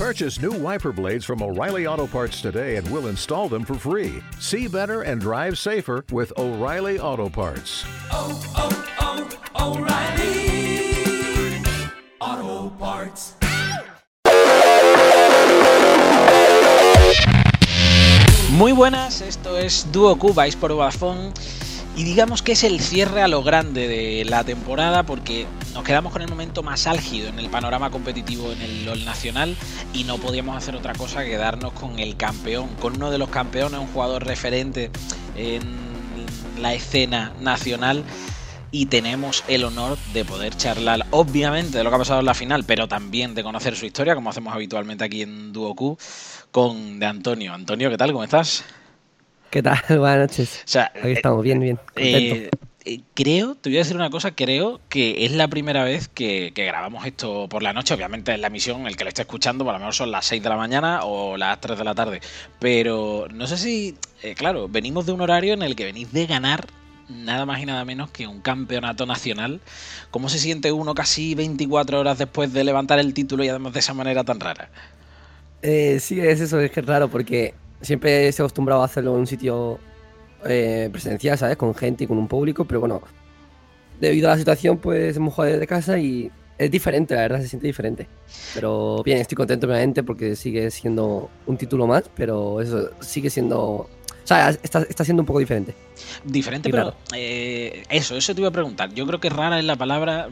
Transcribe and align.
Purchase 0.00 0.40
new 0.40 0.52
wiper 0.52 0.92
blades 0.92 1.26
from 1.26 1.42
O'Reilly 1.42 1.86
Auto 1.86 2.06
Parts 2.06 2.40
today 2.40 2.76
and 2.76 2.90
we'll 2.90 3.08
install 3.08 3.50
them 3.50 3.66
for 3.66 3.74
free. 3.74 4.22
See 4.38 4.66
better 4.66 5.02
and 5.02 5.20
drive 5.20 5.58
safer 5.58 6.06
with 6.10 6.32
O'Reilly 6.38 6.98
Auto 6.98 7.28
Parts. 7.28 7.84
oh, 8.10 8.40
oh, 8.56 9.28
oh 9.58 9.76
O'Reilly 9.76 11.60
Auto 12.18 12.70
Parts. 12.78 13.34
Muy 18.52 18.72
buenas, 18.72 19.20
esto 19.20 19.58
es 19.58 19.84
Duo 19.92 20.16
Q, 20.16 20.32
vais 20.32 20.56
por 20.56 20.70
Vodafone 20.72 21.34
y 21.96 22.04
digamos 22.04 22.42
que 22.42 22.52
es 22.52 22.64
el 22.64 22.80
cierre 22.80 23.22
a 23.22 23.28
lo 23.28 23.42
grande 23.42 23.88
de 23.88 24.24
la 24.24 24.44
temporada 24.44 25.02
porque 25.02 25.46
nos 25.74 25.84
quedamos 25.84 26.12
con 26.12 26.22
el 26.22 26.28
momento 26.28 26.62
más 26.62 26.86
álgido 26.86 27.28
en 27.28 27.38
el 27.38 27.50
panorama 27.50 27.90
competitivo 27.90 28.52
en 28.52 28.62
el 28.62 28.84
LoL 28.86 29.04
nacional 29.04 29.56
y 29.92 30.04
no 30.04 30.18
podíamos 30.18 30.56
hacer 30.56 30.76
otra 30.76 30.94
cosa 30.94 31.24
que 31.24 31.36
darnos 31.36 31.72
con 31.72 31.98
el 31.98 32.16
campeón, 32.16 32.68
con 32.80 32.96
uno 32.96 33.10
de 33.10 33.18
los 33.18 33.28
campeones, 33.28 33.80
un 33.80 33.88
jugador 33.88 34.24
referente 34.24 34.90
en 35.36 35.62
la 36.60 36.74
escena 36.74 37.32
nacional 37.40 38.04
y 38.72 38.86
tenemos 38.86 39.42
el 39.48 39.64
honor 39.64 39.98
de 40.12 40.24
poder 40.24 40.56
charlar, 40.56 41.04
obviamente, 41.10 41.78
de 41.78 41.84
lo 41.84 41.90
que 41.90 41.96
ha 41.96 41.98
pasado 41.98 42.20
en 42.20 42.26
la 42.26 42.34
final, 42.34 42.64
pero 42.64 42.86
también 42.86 43.34
de 43.34 43.42
conocer 43.42 43.74
su 43.74 43.84
historia, 43.84 44.14
como 44.14 44.30
hacemos 44.30 44.54
habitualmente 44.54 45.02
aquí 45.02 45.22
en 45.22 45.52
Duo 45.52 45.74
Q, 45.74 45.98
con 46.52 47.00
de 47.00 47.06
Antonio. 47.06 47.52
Antonio, 47.52 47.90
¿qué 47.90 47.96
tal? 47.96 48.12
¿Cómo 48.12 48.22
estás? 48.22 48.64
¿Qué 49.50 49.62
tal? 49.62 49.78
Buenas 49.88 50.18
noches. 50.18 50.60
O 50.64 50.68
sea, 50.68 50.92
Aquí 50.94 51.12
estamos, 51.12 51.42
bien, 51.42 51.60
bien. 51.60 51.78
eh, 51.96 52.50
eh, 52.84 53.00
creo, 53.14 53.56
te 53.56 53.68
voy 53.68 53.76
a 53.76 53.80
decir 53.80 53.96
una 53.96 54.08
cosa, 54.10 54.30
creo 54.34 54.80
que 54.88 55.24
es 55.24 55.32
la 55.32 55.48
primera 55.48 55.84
vez 55.84 56.08
que, 56.08 56.52
que 56.54 56.64
grabamos 56.64 57.04
esto 57.04 57.48
por 57.48 57.62
la 57.62 57.72
noche. 57.72 57.92
Obviamente 57.94 58.32
es 58.32 58.40
la 58.40 58.46
emisión, 58.46 58.86
el 58.86 58.96
que 58.96 59.04
lo 59.04 59.08
esté 59.08 59.22
escuchando, 59.22 59.64
por 59.64 59.74
lo 59.74 59.80
menos 59.80 59.96
son 59.96 60.10
las 60.10 60.24
6 60.26 60.42
de 60.42 60.48
la 60.48 60.56
mañana 60.56 61.00
o 61.04 61.36
las 61.36 61.60
3 61.60 61.76
de 61.78 61.84
la 61.84 61.94
tarde. 61.94 62.20
Pero 62.58 63.26
no 63.32 63.46
sé 63.46 63.56
si, 63.58 63.96
eh, 64.22 64.34
claro, 64.34 64.68
venimos 64.68 65.04
de 65.06 65.12
un 65.12 65.20
horario 65.20 65.52
en 65.54 65.62
el 65.62 65.74
que 65.76 65.84
venís 65.84 66.12
de 66.12 66.26
ganar 66.26 66.66
nada 67.08 67.44
más 67.44 67.60
y 67.60 67.66
nada 67.66 67.84
menos 67.84 68.10
que 68.10 68.26
un 68.28 68.40
campeonato 68.40 69.04
nacional. 69.04 69.60
¿Cómo 70.12 70.28
se 70.28 70.38
siente 70.38 70.70
uno 70.72 70.94
casi 70.94 71.34
24 71.34 71.98
horas 71.98 72.18
después 72.18 72.52
de 72.52 72.62
levantar 72.64 73.00
el 73.00 73.12
título 73.14 73.42
y 73.44 73.48
además 73.48 73.72
de 73.72 73.80
esa 73.80 73.94
manera 73.94 74.22
tan 74.22 74.38
rara? 74.38 74.70
Eh, 75.62 75.98
sí, 76.00 76.18
es 76.20 76.40
eso, 76.40 76.58
es 76.60 76.70
que 76.70 76.80
es 76.80 76.86
raro 76.86 77.08
porque 77.08 77.54
siempre 77.80 78.30
se 78.32 78.42
ha 78.42 78.44
acostumbrado 78.44 78.82
a 78.82 78.84
hacerlo 78.84 79.14
en 79.14 79.20
un 79.20 79.26
sitio 79.26 79.78
eh, 80.46 80.88
presencial, 80.92 81.38
¿sabes? 81.38 81.56
Con 81.56 81.74
gente 81.74 82.04
y 82.04 82.06
con 82.06 82.18
un 82.18 82.28
público, 82.28 82.64
pero 82.64 82.80
bueno, 82.80 83.02
debido 84.00 84.28
a 84.28 84.32
la 84.32 84.38
situación, 84.38 84.78
pues 84.78 85.16
hemos 85.16 85.34
jugado 85.34 85.52
desde 85.52 85.66
casa 85.66 85.98
y 85.98 86.30
es 86.58 86.70
diferente, 86.70 87.14
la 87.14 87.22
verdad, 87.22 87.40
se 87.40 87.48
siente 87.48 87.66
diferente. 87.66 88.06
Pero 88.54 89.02
bien, 89.02 89.18
estoy 89.18 89.36
contento 89.36 89.66
obviamente 89.66 90.02
porque 90.02 90.36
sigue 90.36 90.70
siendo 90.70 91.30
un 91.46 91.56
título 91.56 91.86
más, 91.86 92.04
pero 92.14 92.60
eso 92.60 92.90
sigue 93.00 93.30
siendo... 93.30 93.58
O 93.58 94.26
sea, 94.30 94.50
está, 94.50 94.82
está 94.82 95.02
siendo 95.02 95.22
un 95.22 95.26
poco 95.26 95.38
diferente. 95.38 95.74
Diferente, 96.22 96.68
Y 96.68 96.72
pero 96.72 96.94
eh, 97.14 97.82
eso, 97.88 98.14
eso 98.14 98.34
te 98.34 98.40
iba 98.42 98.48
a 98.48 98.52
preguntar. 98.52 98.92
Yo 98.92 99.06
creo 99.06 99.18
que 99.18 99.30
rara 99.30 99.58
es 99.58 99.64
la 99.64 99.76
palabra. 99.76 100.28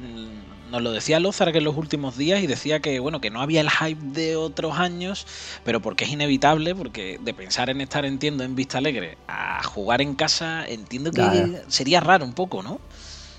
Nos 0.71 0.83
lo 0.83 0.93
decía 0.93 1.19
Lozar 1.19 1.53
que 1.53 1.59
en 1.59 1.65
los 1.65 1.77
últimos 1.77 2.17
días 2.17 2.43
y 2.43 2.47
decía 2.47 2.81
que 2.81 3.01
bueno 3.01 3.21
que 3.21 3.31
no 3.31 3.41
había 3.41 3.61
el 3.61 3.71
hype 3.71 4.03
de 4.03 4.37
otros 4.37 4.79
años, 4.79 5.27
pero 5.65 5.81
porque 5.81 6.05
es 6.05 6.11
inevitable, 6.11 6.75
porque 6.75 7.19
de 7.23 7.35
pensar 7.35 7.71
en 7.71 7.81
estar, 7.81 8.05
entiendo, 8.05 8.45
en 8.45 8.55
Vista 8.55 8.79
Alegre 8.79 9.17
a 9.27 9.63
jugar 9.63 10.03
en 10.03 10.15
casa, 10.15 10.67
entiendo 10.69 11.11
que 11.11 11.63
sería 11.69 12.01
raro 12.01 12.25
un 12.25 12.35
poco, 12.35 12.63
¿no? 12.63 12.81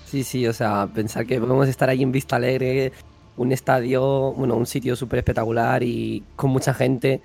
Sí, 0.06 0.24
sí, 0.24 0.46
o 0.46 0.52
sea, 0.52 0.88
pensar 0.92 1.24
que 1.24 1.38
podemos 1.38 1.68
estar 1.68 1.88
ahí 1.88 2.02
en 2.02 2.10
Vista 2.10 2.36
Alegre, 2.36 2.92
un 3.36 3.52
estadio, 3.52 4.32
bueno, 4.32 4.56
un 4.56 4.66
sitio 4.66 4.96
súper 4.96 5.20
espectacular 5.20 5.84
y 5.84 6.24
con 6.34 6.50
mucha 6.50 6.74
gente, 6.74 7.22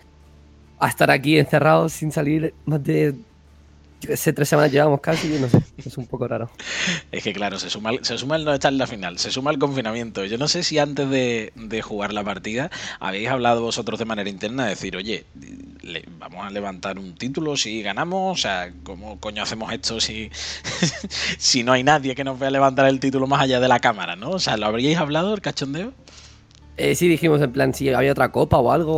a 0.80 0.88
estar 0.88 1.10
aquí 1.10 1.40
encerrados 1.40 1.94
sin 1.94 2.12
salir 2.12 2.54
más 2.66 2.84
de, 2.84 3.16
yo 4.02 4.16
sé, 4.18 4.34
tres 4.34 4.50
semanas 4.50 4.72
llevamos 4.72 5.00
casi, 5.02 5.28
no 5.40 5.50
sé, 5.50 5.60
es 5.78 5.98
un 5.98 6.06
poco 6.06 6.28
raro. 6.28 6.50
Es 7.12 7.24
que 7.24 7.34
claro, 7.34 7.58
se 7.58 7.70
suma, 7.70 7.90
el- 7.92 8.06
se 8.06 8.18
suma 8.18 8.36
el 8.36 8.46
no 8.46 8.54
estar 8.54 8.72
en 8.72 8.78
la 8.78 8.88
final, 8.88 9.18
se 9.18 9.32
suma 9.32 9.52
el 9.52 9.58
confinamiento. 9.58 10.24
Yo 10.26 10.38
no 10.38 10.48
sé 10.48 10.64
si 10.64 10.78
antes 10.78 11.10
de, 11.10 11.52
de 11.56 11.82
jugar 11.82 12.14
la 12.14 12.24
partida 12.24 12.70
habéis 13.00 13.30
hablado 13.30 13.62
vosotros 13.62 13.98
de 13.98 14.06
manera 14.06 14.30
interna 14.30 14.64
de 14.66 14.70
decir, 14.72 14.96
oye, 14.96 15.26
le- 15.82 16.06
vamos 16.20 16.46
a 16.46 16.50
levantar 16.52 17.00
un 17.00 17.16
título 17.16 17.58
si 17.58 17.82
ganamos, 17.82 18.40
o 18.40 18.42
sea, 18.42 18.72
¿cómo 18.84 19.20
coño 19.20 19.42
hacemos 19.44 19.72
esto 19.74 20.00
si, 20.00 20.30
si 21.38 21.64
no 21.64 21.72
hay 21.74 21.84
nadie 21.84 22.16
que 22.16 22.24
nos 22.24 22.38
vea 22.40 22.52
levantar 22.52 22.86
el 22.88 23.00
título 23.00 23.28
más 23.28 23.42
allá 23.42 23.60
de 23.60 23.68
la 23.68 23.80
cámara, 23.80 24.16
¿no? 24.16 24.32
O 24.32 24.40
sea, 24.40 24.58
¿lo 24.58 24.66
habríais 24.68 24.98
hablado 24.98 25.34
el 25.34 25.42
cachondeo? 25.42 25.94
Eh, 26.78 26.94
sí, 26.96 27.08
dijimos 27.08 27.42
en 27.42 27.52
plan 27.54 27.74
si 27.74 27.90
había 27.90 28.12
otra 28.12 28.32
copa 28.32 28.58
o 28.58 28.72
algo 28.72 28.94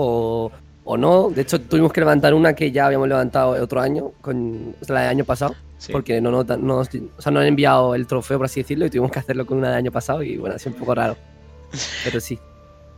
o, 0.46 0.52
o 0.90 0.96
no, 0.96 1.30
de 1.30 1.42
hecho 1.42 1.60
tuvimos 1.60 1.92
que 1.92 2.00
levantar 2.00 2.34
una 2.34 2.56
que 2.56 2.72
ya 2.72 2.86
habíamos 2.86 3.10
levantado 3.10 3.62
otro 3.62 3.82
año, 3.82 4.14
con 4.22 4.74
o 4.82 4.86
sea, 4.86 4.96
la 4.96 5.02
del 5.02 5.10
año 5.10 5.26
pasado. 5.26 5.54
Sí. 5.78 5.92
Porque 5.92 6.22
no, 6.22 6.32
no, 6.32 6.44
no, 6.44 6.78
o 6.78 6.86
sea, 6.86 7.32
no 7.32 7.42
han 7.42 7.46
enviado 7.46 7.94
el 7.94 8.08
trofeo, 8.08 8.38
por 8.38 8.46
así 8.46 8.62
decirlo, 8.62 8.86
y 8.86 8.90
tuvimos 8.90 9.12
que 9.12 9.20
hacerlo 9.20 9.46
con 9.46 9.58
una 9.58 9.68
del 9.68 9.78
año 9.78 9.92
pasado 9.92 10.24
y 10.24 10.38
bueno, 10.38 10.56
ha 10.56 10.60
sido 10.60 10.72
un 10.72 10.80
poco 10.80 10.96
raro. 10.96 11.18
Pero 12.06 12.22
sí. 12.22 12.40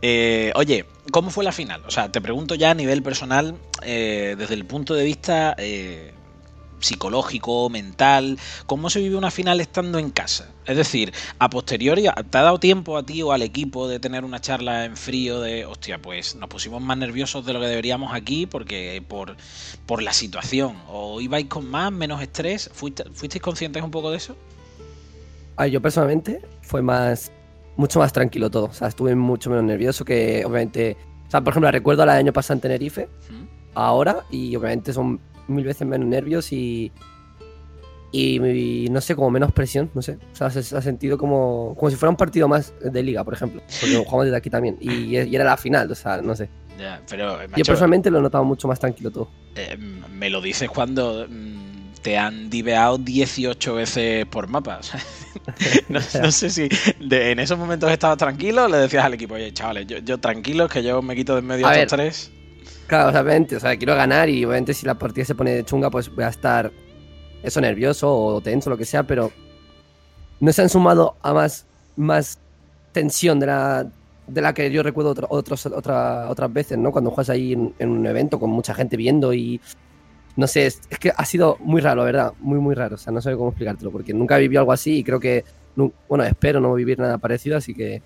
Eh, 0.02 0.52
oye, 0.54 0.86
¿cómo 1.10 1.30
fue 1.30 1.44
la 1.44 1.52
final? 1.52 1.82
O 1.84 1.90
sea, 1.90 2.10
te 2.10 2.20
pregunto 2.20 2.54
ya 2.54 2.70
a 2.70 2.74
nivel 2.74 3.02
personal, 3.02 3.56
eh, 3.82 4.36
desde 4.38 4.54
el 4.54 4.64
punto 4.64 4.94
de 4.94 5.04
vista 5.04 5.56
eh, 5.58 6.14
psicológico, 6.80 7.68
mental, 7.70 8.38
¿cómo 8.66 8.90
se 8.90 9.00
vive 9.00 9.16
una 9.16 9.30
final 9.30 9.60
estando 9.60 9.98
en 9.98 10.10
casa? 10.10 10.48
Es 10.66 10.76
decir, 10.76 11.12
a 11.38 11.50
posteriori, 11.50 12.02
¿te 12.02 12.38
ha 12.38 12.42
dado 12.42 12.58
tiempo 12.58 12.96
a 12.96 13.02
ti 13.04 13.22
o 13.22 13.32
al 13.32 13.42
equipo 13.42 13.88
de 13.88 13.98
tener 14.00 14.24
una 14.24 14.40
charla 14.40 14.84
en 14.84 14.96
frío 14.96 15.40
de, 15.40 15.66
hostia, 15.66 16.00
pues 16.00 16.36
nos 16.36 16.48
pusimos 16.48 16.80
más 16.82 16.96
nerviosos 16.98 17.44
de 17.46 17.52
lo 17.52 17.60
que 17.60 17.66
deberíamos 17.66 18.12
aquí 18.14 18.46
porque 18.46 19.02
por, 19.06 19.36
por 19.86 20.02
la 20.02 20.12
situación? 20.12 20.76
¿O 20.88 21.20
ibais 21.20 21.46
con 21.46 21.68
más, 21.70 21.90
menos 21.92 22.22
estrés? 22.22 22.70
¿Fuiste- 22.72 23.04
¿Fuisteis 23.12 23.42
conscientes 23.42 23.82
un 23.82 23.90
poco 23.90 24.10
de 24.10 24.16
eso? 24.18 24.36
A 25.56 25.64
ver, 25.64 25.72
yo 25.72 25.82
personalmente 25.82 26.40
fue 26.62 26.82
más, 26.82 27.32
mucho 27.76 27.98
más 27.98 28.12
tranquilo 28.12 28.50
todo. 28.50 28.66
O 28.66 28.72
sea, 28.72 28.88
estuve 28.88 29.14
mucho 29.14 29.50
menos 29.50 29.64
nervioso 29.64 30.04
que, 30.04 30.44
obviamente. 30.44 30.96
O 31.26 31.30
sea, 31.30 31.40
por 31.42 31.52
ejemplo, 31.52 31.70
recuerdo 31.70 32.04
la 32.06 32.14
del 32.14 32.20
año 32.26 32.32
pasado 32.32 32.54
en 32.54 32.60
Tenerife, 32.62 33.08
¿Mm? 33.30 33.44
ahora, 33.74 34.24
y 34.30 34.56
obviamente 34.56 34.92
son 34.92 35.20
mil 35.50 35.64
veces 35.64 35.86
menos 35.86 36.08
nervios 36.08 36.52
y. 36.52 36.92
Y, 38.12 38.44
y 38.44 38.88
no 38.88 39.00
sé, 39.00 39.14
como 39.14 39.30
menos 39.30 39.52
presión, 39.52 39.88
no 39.94 40.02
sé. 40.02 40.18
O 40.32 40.36
sea, 40.36 40.50
se, 40.50 40.64
se 40.64 40.76
ha 40.76 40.82
sentido 40.82 41.16
como, 41.16 41.76
como 41.78 41.90
si 41.90 41.96
fuera 41.96 42.10
un 42.10 42.16
partido 42.16 42.48
más 42.48 42.72
de 42.82 43.02
liga, 43.04 43.22
por 43.22 43.34
ejemplo. 43.34 43.62
Porque 43.80 43.94
jugamos 44.04 44.24
desde 44.24 44.36
aquí 44.36 44.50
también. 44.50 44.76
Y, 44.80 45.16
y 45.16 45.34
era 45.36 45.44
la 45.44 45.56
final, 45.56 45.88
o 45.90 45.94
sea, 45.94 46.20
no 46.20 46.34
sé. 46.34 46.48
Ya, 46.76 47.00
pero, 47.08 47.40
Yo 47.42 47.48
macho, 47.48 47.62
personalmente 47.64 48.10
lo 48.10 48.18
he 48.18 48.22
notado 48.22 48.42
mucho 48.42 48.66
más 48.66 48.80
tranquilo 48.80 49.10
todo. 49.12 49.30
Eh, 49.54 49.76
me 50.12 50.28
lo 50.28 50.40
dices 50.40 50.68
cuando 50.68 51.24
mm, 51.28 52.00
te 52.02 52.18
han 52.18 52.50
diveado 52.50 52.98
18 52.98 53.74
veces 53.74 54.26
por 54.26 54.48
mapa. 54.48 54.80
no, 55.88 56.00
no 56.22 56.32
sé 56.32 56.50
si 56.50 56.68
de- 56.98 57.30
en 57.30 57.38
esos 57.38 57.58
momentos 57.58 57.92
estabas 57.92 58.18
tranquilo 58.18 58.64
o 58.64 58.68
le 58.68 58.78
decías 58.78 59.04
al 59.04 59.14
equipo, 59.14 59.34
oye, 59.34 59.52
chavales, 59.52 59.86
yo, 59.86 59.98
yo 59.98 60.18
tranquilos, 60.18 60.68
que 60.68 60.82
yo 60.82 61.00
me 61.00 61.14
quito 61.14 61.34
de 61.34 61.40
en 61.40 61.46
medio 61.46 61.66
A 61.68 61.70
ver. 61.70 61.80
estos 61.82 61.96
tres. 61.96 62.32
Claro, 62.90 63.10
obviamente, 63.10 63.56
o 63.56 63.60
sea, 63.60 63.76
quiero 63.76 63.94
ganar 63.94 64.28
y 64.28 64.44
obviamente 64.44 64.74
si 64.74 64.84
la 64.86 64.96
partida 64.98 65.24
se 65.24 65.34
pone 65.36 65.64
chunga, 65.64 65.90
pues 65.90 66.10
voy 66.14 66.24
a 66.24 66.28
estar 66.28 66.72
eso 67.42 67.60
nervioso 67.60 68.12
o 68.14 68.40
tenso, 68.42 68.70
lo 68.70 68.76
que 68.78 68.84
sea, 68.84 69.04
pero 69.04 69.32
no 70.40 70.52
se 70.52 70.62
han 70.62 70.68
sumado 70.68 71.16
a 71.22 71.32
más, 71.34 71.66
más 71.96 72.38
tensión 72.92 73.40
de 73.40 73.46
la, 73.46 73.92
de 74.26 74.40
la 74.40 74.54
que 74.54 74.70
yo 74.70 74.82
recuerdo 74.82 75.10
otro- 75.10 75.26
otros, 75.30 75.66
otra- 75.66 76.28
otras 76.30 76.52
veces, 76.52 76.78
¿no? 76.78 76.92
Cuando 76.92 77.10
juegas 77.10 77.30
ahí 77.30 77.52
en, 77.52 77.74
en 77.78 77.90
un 77.90 78.06
evento 78.06 78.38
con 78.40 78.50
mucha 78.50 78.74
gente 78.74 78.96
viendo 78.96 79.32
y 79.34 79.60
no 80.36 80.46
sé, 80.48 80.66
es, 80.66 80.80
es 80.90 80.98
que 80.98 81.12
ha 81.16 81.26
sido 81.26 81.58
muy 81.60 81.82
raro, 81.82 82.04
¿verdad? 82.04 82.34
Muy, 82.40 82.60
muy 82.60 82.74
raro, 82.74 82.96
o 82.96 82.98
sea, 82.98 83.12
no 83.12 83.22
sé 83.22 83.34
cómo 83.36 83.50
explicártelo, 83.50 83.92
porque 83.92 84.14
nunca 84.14 84.38
he 84.38 84.42
vivido 84.42 84.60
algo 84.62 84.72
así 84.72 84.98
y 84.98 85.04
creo 85.04 85.20
que, 85.20 85.44
bueno, 86.08 86.24
espero 86.24 86.60
no 86.60 86.74
vivir 86.74 86.98
nada 86.98 87.18
parecido, 87.18 87.56
así 87.58 87.74
que 87.74 88.02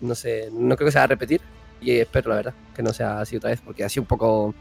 no 0.00 0.14
sé, 0.14 0.50
no 0.52 0.76
creo 0.76 0.86
que 0.88 0.92
se 0.92 0.98
va 0.98 1.04
a 1.04 1.08
repetir 1.08 1.40
y 1.80 1.92
espero, 1.92 2.30
la 2.30 2.36
verdad, 2.36 2.54
que 2.74 2.82
no 2.82 2.92
sea 2.92 3.20
así 3.20 3.36
otra 3.36 3.50
vez, 3.50 3.60
porque 3.64 3.84
ha 3.84 3.88
sido 3.88 4.02
un 4.02 4.08
poco... 4.08 4.54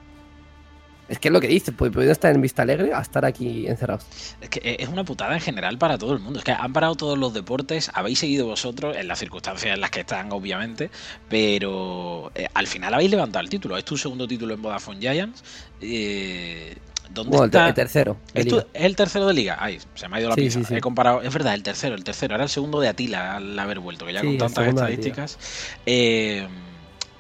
Es 1.10 1.20
que 1.20 1.30
es 1.30 1.32
lo 1.32 1.40
que 1.40 1.48
dices, 1.48 1.74
pues 1.78 1.90
pudiendo 1.90 2.12
estar 2.12 2.36
en 2.36 2.42
Vista 2.42 2.64
Alegre 2.64 2.94
a 2.94 3.00
estar 3.00 3.24
aquí 3.24 3.66
encerrados. 3.66 4.06
Es 4.42 4.50
que 4.50 4.76
es 4.78 4.90
una 4.90 5.06
putada 5.06 5.36
en 5.36 5.40
general 5.40 5.78
para 5.78 5.98
todo 5.98 6.12
el 6.12 6.20
mundo. 6.20 6.40
Es 6.40 6.44
que 6.44 6.52
han 6.52 6.74
parado 6.74 6.96
todos 6.96 7.18
los 7.18 7.34
deportes, 7.34 7.90
habéis 7.94 8.20
seguido 8.20 8.46
vosotros, 8.46 8.98
en 8.98 9.08
las 9.08 9.18
circunstancias 9.20 9.74
en 9.74 9.80
las 9.80 9.90
que 9.90 10.02
están, 10.02 10.30
obviamente, 10.34 10.92
pero 11.30 12.30
eh, 12.36 12.48
al 12.54 12.68
final 12.68 12.94
habéis 12.94 13.10
levantado 13.12 13.42
el 13.42 13.50
título. 13.50 13.78
Es 13.78 13.86
tu 13.86 13.96
segundo 13.96 14.28
título 14.28 14.54
en 14.54 14.62
Vodafone 14.62 15.00
Giants. 15.00 15.44
Eh, 15.80 16.76
¿Dónde 17.10 17.38
te- 17.38 17.46
está? 17.46 17.68
el 17.70 17.74
tercero. 17.74 18.18
¿Es, 18.34 18.46
tu- 18.46 18.66
el 18.74 18.96
tercero 18.98 19.28
de 19.28 19.34
liga? 19.34 19.56
Ay, 19.62 19.80
se 19.96 20.10
me 20.10 20.18
ha 20.18 20.20
ido 20.20 20.28
la 20.28 20.36
Sí, 20.36 20.42
pinza. 20.42 20.60
sí, 20.60 20.66
sí. 20.66 20.76
He 20.76 20.82
comparado. 20.82 21.22
Es 21.22 21.34
verdad, 21.34 21.54
el 21.54 21.64
tercero, 21.64 21.96
el 21.96 22.04
tercero. 22.04 22.36
Era 22.36 22.44
el 22.44 22.50
segundo 22.50 22.82
de 22.82 22.90
Atila 22.90 23.38
al 23.38 23.58
haber 23.58 23.80
vuelto, 23.80 24.06
que 24.06 24.12
ya 24.12 24.22
con 24.22 24.38
tantas 24.38 24.68
estadísticas. 24.68 25.40
Eh, 25.86 26.46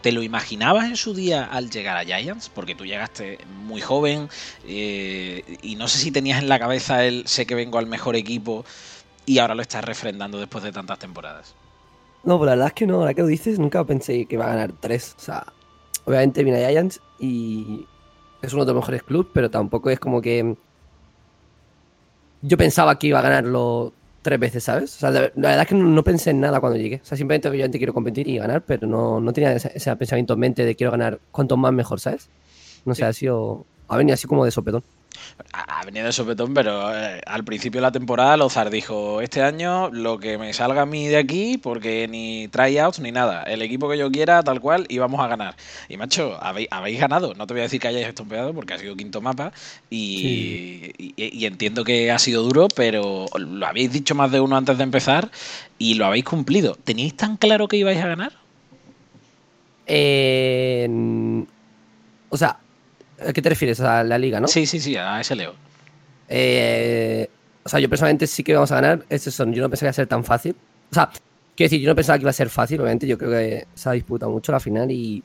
¿Te 0.07 0.13
lo 0.13 0.23
imaginabas 0.23 0.85
en 0.85 0.95
su 0.95 1.13
día 1.13 1.43
al 1.43 1.69
llegar 1.69 1.97
a 1.97 2.05
Giants? 2.05 2.47
Porque 2.47 2.75
tú 2.75 2.85
llegaste 2.85 3.39
muy 3.65 3.81
joven 3.81 4.29
eh, 4.65 5.57
y 5.61 5.75
no 5.75 5.89
sé 5.89 5.97
si 5.97 6.11
tenías 6.11 6.41
en 6.41 6.47
la 6.47 6.59
cabeza 6.59 7.03
el 7.03 7.27
sé 7.27 7.45
que 7.45 7.55
vengo 7.55 7.77
al 7.77 7.87
mejor 7.87 8.15
equipo 8.15 8.63
y 9.25 9.39
ahora 9.39 9.53
lo 9.53 9.61
estás 9.61 9.83
refrendando 9.83 10.39
después 10.39 10.63
de 10.63 10.71
tantas 10.71 10.97
temporadas. 10.99 11.55
No, 12.23 12.37
pues 12.37 12.45
la 12.45 12.51
verdad 12.53 12.67
es 12.67 12.73
que 12.73 12.87
no, 12.87 13.01
ahora 13.01 13.13
que 13.13 13.21
lo 13.21 13.27
dices, 13.27 13.59
nunca 13.59 13.83
pensé 13.83 14.25
que 14.27 14.35
iba 14.35 14.45
a 14.45 14.55
ganar 14.55 14.71
tres. 14.79 15.13
O 15.17 15.19
sea, 15.19 15.45
obviamente 16.05 16.41
viene 16.41 16.65
Giants 16.65 17.01
y 17.19 17.85
es 18.41 18.53
uno 18.53 18.63
de 18.63 18.71
los 18.71 18.81
mejores 18.81 19.03
clubes, 19.03 19.27
pero 19.33 19.51
tampoco 19.51 19.89
es 19.89 19.99
como 19.99 20.21
que 20.21 20.55
yo 22.43 22.57
pensaba 22.57 22.97
que 22.97 23.07
iba 23.07 23.19
a 23.19 23.23
ganarlo 23.23 23.91
tres 24.27 24.39
veces, 24.39 24.63
¿sabes? 24.65 24.93
O 24.97 24.99
sea, 24.99 25.09
la, 25.11 25.21
la 25.21 25.29
verdad 25.35 25.61
es 25.61 25.67
que 25.67 25.75
no, 25.75 25.85
no 25.85 26.03
pensé 26.03 26.31
en 26.31 26.41
nada 26.41 26.59
cuando 26.59 26.77
llegué. 26.77 26.97
O 27.01 27.05
sea, 27.05 27.17
simplemente 27.17 27.47
obviamente 27.47 27.77
quiero 27.77 27.93
competir 27.93 28.27
y 28.27 28.37
ganar, 28.37 28.61
pero 28.61 28.85
no, 28.85 29.21
no 29.21 29.31
tenía 29.31 29.53
ese, 29.53 29.71
ese 29.73 29.95
pensamiento 29.95 30.33
en 30.33 30.39
mente 30.39 30.65
de 30.65 30.75
quiero 30.75 30.91
ganar 30.91 31.19
cuanto 31.31 31.55
más 31.55 31.71
mejor, 31.71 31.99
¿sabes? 32.01 32.27
No 32.85 32.93
sé, 32.93 33.03
Sí. 33.03 33.03
ha 33.03 33.13
sido... 33.13 33.65
Ha 33.87 33.95
venido 33.95 34.15
así 34.15 34.27
como 34.27 34.43
de 34.43 34.51
sopetón. 34.51 34.83
Ha 35.53 35.83
venido 35.85 36.05
de 36.05 36.11
sopetón, 36.11 36.53
pero 36.53 36.93
eh, 36.95 37.21
al 37.25 37.43
principio 37.43 37.79
de 37.79 37.83
la 37.83 37.91
temporada 37.91 38.37
Lozar 38.37 38.69
dijo, 38.69 39.21
este 39.21 39.41
año 39.41 39.89
lo 39.91 40.19
que 40.19 40.37
me 40.37 40.53
salga 40.53 40.83
a 40.83 40.85
mí 40.85 41.07
de 41.07 41.17
aquí, 41.17 41.57
porque 41.57 42.07
ni 42.07 42.47
tryouts 42.49 42.99
ni 42.99 43.11
nada, 43.11 43.43
el 43.43 43.61
equipo 43.61 43.89
que 43.89 43.97
yo 43.97 44.11
quiera, 44.11 44.43
tal 44.43 44.59
cual, 44.61 44.85
y 44.89 44.97
vamos 44.99 45.19
a 45.21 45.27
ganar. 45.27 45.55
Y 45.89 45.97
macho, 45.97 46.37
habéis, 46.41 46.67
habéis 46.71 46.99
ganado, 46.99 47.33
no 47.33 47.47
te 47.47 47.53
voy 47.53 47.61
a 47.61 47.63
decir 47.63 47.79
que 47.79 47.87
hayáis 47.87 48.07
estompeado, 48.07 48.53
porque 48.53 48.73
ha 48.73 48.79
sido 48.79 48.95
quinto 48.95 49.21
mapa, 49.21 49.51
y, 49.89 50.91
y- 50.97 51.13
y 51.17 51.45
entiendo 51.45 51.83
que 51.83 52.11
ha 52.11 52.19
sido 52.19 52.43
duro, 52.43 52.67
pero 52.75 53.25
lo 53.37 53.65
habéis 53.65 53.91
dicho 53.91 54.15
más 54.15 54.31
de 54.31 54.39
uno 54.41 54.57
antes 54.57 54.77
de 54.77 54.83
empezar, 54.83 55.31
y 55.77 55.95
lo 55.95 56.05
habéis 56.05 56.25
cumplido. 56.25 56.75
¿Teníais 56.75 57.15
tan 57.15 57.37
claro 57.37 57.67
que 57.67 57.77
ibais 57.77 58.01
a 58.03 58.07
ganar? 58.07 58.33
Eh, 59.85 60.87
o 62.29 62.37
sea, 62.37 62.66
¿a 63.25 63.33
qué 63.33 63.41
te 63.41 63.49
refieres? 63.49 63.79
A 63.81 64.03
la 64.03 64.17
liga, 64.17 64.39
¿no? 64.39 64.47
Sí, 64.47 64.65
sí, 64.65 64.79
sí, 64.79 64.95
a 64.95 65.19
ese 65.21 65.35
Leo. 65.35 65.53
Eh, 66.29 67.29
o 67.63 67.69
sea, 67.69 67.79
yo 67.79 67.89
personalmente 67.89 68.27
sí 68.27 68.43
que 68.43 68.53
vamos 68.53 68.71
a 68.71 68.75
ganar. 68.75 69.05
Es 69.09 69.27
eso, 69.27 69.45
yo 69.45 69.61
no 69.61 69.69
pensaba 69.69 69.79
que 69.79 69.85
iba 69.85 69.89
a 69.91 69.93
ser 69.93 70.07
tan 70.07 70.23
fácil. 70.23 70.55
O 70.91 70.93
sea, 70.93 71.09
quiero 71.55 71.69
decir, 71.69 71.81
yo 71.81 71.89
no 71.89 71.95
pensaba 71.95 72.17
que 72.17 72.23
iba 72.23 72.29
a 72.29 72.33
ser 72.33 72.49
fácil, 72.49 72.79
obviamente. 72.81 73.07
Yo 73.07 73.17
creo 73.17 73.31
que 73.31 73.67
se 73.75 73.89
ha 73.89 73.91
disputado 73.93 74.31
mucho 74.31 74.51
la 74.51 74.59
final 74.59 74.89
y. 74.91 75.23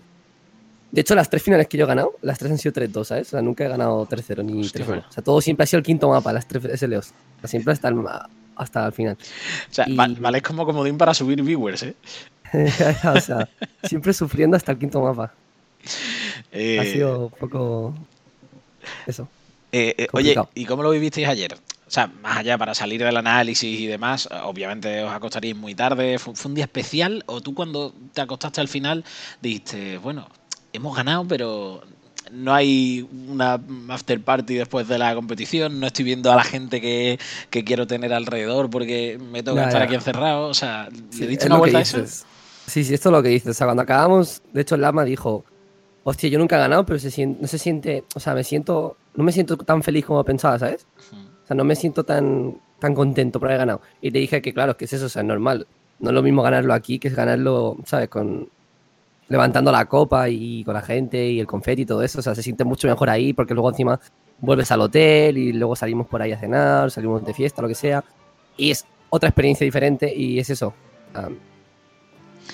De 0.90 1.00
hecho, 1.00 1.14
las 1.14 1.30
tres 1.30 1.42
finales 1.42 1.68
que 1.68 1.78
yo 1.78 1.84
he 1.84 1.88
ganado, 1.88 2.18
las 2.20 2.38
tres 2.38 2.50
han 2.52 2.58
sido 2.58 2.74
3-2, 2.74 3.04
¿sabes? 3.04 3.28
O 3.28 3.30
sea, 3.30 3.40
nunca 3.40 3.64
he 3.64 3.68
ganado 3.68 4.06
3-0 4.06 4.44
ni 4.44 4.60
Hostia, 4.60 4.82
3-1. 4.84 4.86
bueno. 4.86 5.04
O 5.08 5.12
sea, 5.12 5.24
todo 5.24 5.40
siempre 5.40 5.64
ha 5.64 5.66
sido 5.66 5.78
el 5.78 5.84
quinto 5.84 6.10
mapa, 6.10 6.34
las 6.34 6.46
tres 6.46 6.64
SLOs. 6.78 7.14
Siempre 7.44 7.72
hasta 7.72 7.88
el, 7.88 7.96
hasta 8.56 8.84
el 8.86 8.92
final. 8.92 9.16
O 9.70 9.72
sea, 9.74 9.88
Y- 9.88 9.96
va- 9.96 10.06
vale 10.20 10.42
como 10.42 10.66
comodín 10.66 10.98
para 10.98 11.14
subir 11.14 11.40
viewers, 11.42 11.82
¿eh? 11.84 11.94
o 13.16 13.18
sea, 13.20 13.48
siempre 13.84 14.12
sufriendo 14.12 14.54
hasta 14.54 14.72
el 14.72 14.78
quinto 14.78 15.00
mapa. 15.00 15.32
Eh, 16.52 16.78
Ha 16.80 16.84
sido 16.84 17.26
un 17.26 17.30
poco. 17.30 17.94
Eso. 19.06 19.28
Eh, 19.72 19.94
eh, 19.96 20.06
oye. 20.12 20.34
¿y 20.54 20.64
cómo 20.66 20.82
lo 20.82 20.90
vivisteis 20.90 21.26
ayer? 21.28 21.54
O 21.54 21.90
sea, 21.90 22.06
más 22.06 22.38
allá 22.38 22.58
para 22.58 22.74
salir 22.74 23.02
del 23.02 23.16
análisis 23.16 23.80
y 23.80 23.86
demás, 23.86 24.28
obviamente 24.44 25.02
os 25.02 25.12
acostaríais 25.12 25.56
muy 25.56 25.74
tarde. 25.74 26.18
¿Fue, 26.18 26.34
fue 26.34 26.48
un 26.50 26.54
día 26.54 26.64
especial? 26.64 27.22
¿O 27.26 27.40
tú 27.40 27.54
cuando 27.54 27.94
te 28.12 28.20
acostaste 28.20 28.60
al 28.60 28.68
final 28.68 29.04
dijiste, 29.40 29.98
bueno, 29.98 30.28
hemos 30.72 30.94
ganado, 30.96 31.26
pero 31.26 31.82
no 32.30 32.54
hay 32.54 33.06
una 33.28 33.60
after 33.88 34.20
party 34.22 34.54
después 34.54 34.88
de 34.88 34.98
la 34.98 35.14
competición? 35.14 35.80
No 35.80 35.86
estoy 35.86 36.04
viendo 36.04 36.30
a 36.32 36.36
la 36.36 36.44
gente 36.44 36.80
que, 36.80 37.18
que 37.50 37.64
quiero 37.64 37.86
tener 37.86 38.12
alrededor 38.12 38.68
porque 38.70 39.18
me 39.30 39.42
toca 39.42 39.62
Ya, 39.62 39.66
estar 39.68 39.80
ya. 39.82 39.86
aquí 39.86 39.94
encerrado. 39.94 40.48
O 40.48 40.54
sea, 40.54 40.88
Sí, 41.10 41.20
¿le 41.22 41.26
diste 41.28 41.44
es 41.44 41.50
una 41.50 41.58
vuelta 41.58 41.78
a 41.78 41.82
eso? 41.82 41.98
Sí, 42.66 42.84
sí, 42.84 42.94
esto 42.94 43.08
es 43.08 43.12
lo 43.12 43.22
que 43.22 43.28
dices. 43.30 43.48
O 43.50 43.54
sea, 43.54 43.66
cuando 43.66 43.82
acabamos, 43.82 44.40
de 44.52 44.62
hecho, 44.62 44.76
el 44.76 44.80
Lama 44.82 45.04
dijo: 45.04 45.44
Hostia, 46.04 46.28
yo 46.28 46.38
nunca 46.38 46.56
he 46.56 46.58
ganado, 46.58 46.84
pero 46.84 46.98
se 46.98 47.10
siente, 47.10 47.40
no 47.40 47.48
se 47.48 47.58
siente. 47.58 48.04
O 48.14 48.20
sea, 48.20 48.34
me 48.34 48.44
siento. 48.44 48.96
No 49.14 49.24
me 49.24 49.32
siento 49.32 49.56
tan 49.56 49.82
feliz 49.82 50.04
como 50.06 50.24
pensaba, 50.24 50.58
¿sabes? 50.58 50.86
O 51.44 51.46
sea, 51.46 51.56
no 51.56 51.64
me 51.64 51.76
siento 51.76 52.04
tan, 52.04 52.56
tan 52.78 52.94
contento 52.94 53.38
por 53.38 53.48
haber 53.48 53.58
ganado. 53.58 53.82
Y 54.00 54.10
le 54.10 54.20
dije 54.20 54.40
que, 54.40 54.52
claro, 54.54 54.76
que 54.76 54.86
es 54.86 54.92
eso, 54.92 55.06
o 55.06 55.08
sea, 55.08 55.22
es 55.22 55.28
normal. 55.28 55.66
No 56.00 56.10
es 56.10 56.14
lo 56.14 56.22
mismo 56.22 56.42
ganarlo 56.42 56.72
aquí 56.74 56.98
que 56.98 57.08
es 57.08 57.14
ganarlo, 57.14 57.76
¿sabes? 57.84 58.08
Con. 58.08 58.48
Levantando 59.28 59.72
la 59.72 59.86
copa 59.86 60.28
y 60.28 60.62
con 60.64 60.74
la 60.74 60.82
gente 60.82 61.26
y 61.26 61.40
el 61.40 61.46
confeti 61.46 61.82
y 61.82 61.86
todo 61.86 62.02
eso. 62.02 62.18
O 62.18 62.22
sea, 62.22 62.34
se 62.34 62.42
siente 62.42 62.64
mucho 62.64 62.88
mejor 62.88 63.08
ahí 63.08 63.32
porque 63.32 63.54
luego 63.54 63.70
encima 63.70 63.98
vuelves 64.40 64.70
al 64.72 64.80
hotel 64.80 65.38
y 65.38 65.52
luego 65.52 65.76
salimos 65.76 66.06
por 66.06 66.20
ahí 66.20 66.32
a 66.32 66.38
cenar, 66.38 66.90
salimos 66.90 67.24
de 67.24 67.32
fiesta, 67.32 67.62
lo 67.62 67.68
que 67.68 67.74
sea. 67.74 68.04
Y 68.56 68.70
es 68.70 68.84
otra 69.08 69.28
experiencia 69.28 69.64
diferente 69.64 70.12
y 70.14 70.38
es 70.38 70.50
eso. 70.50 70.74
Ah, 71.14 71.28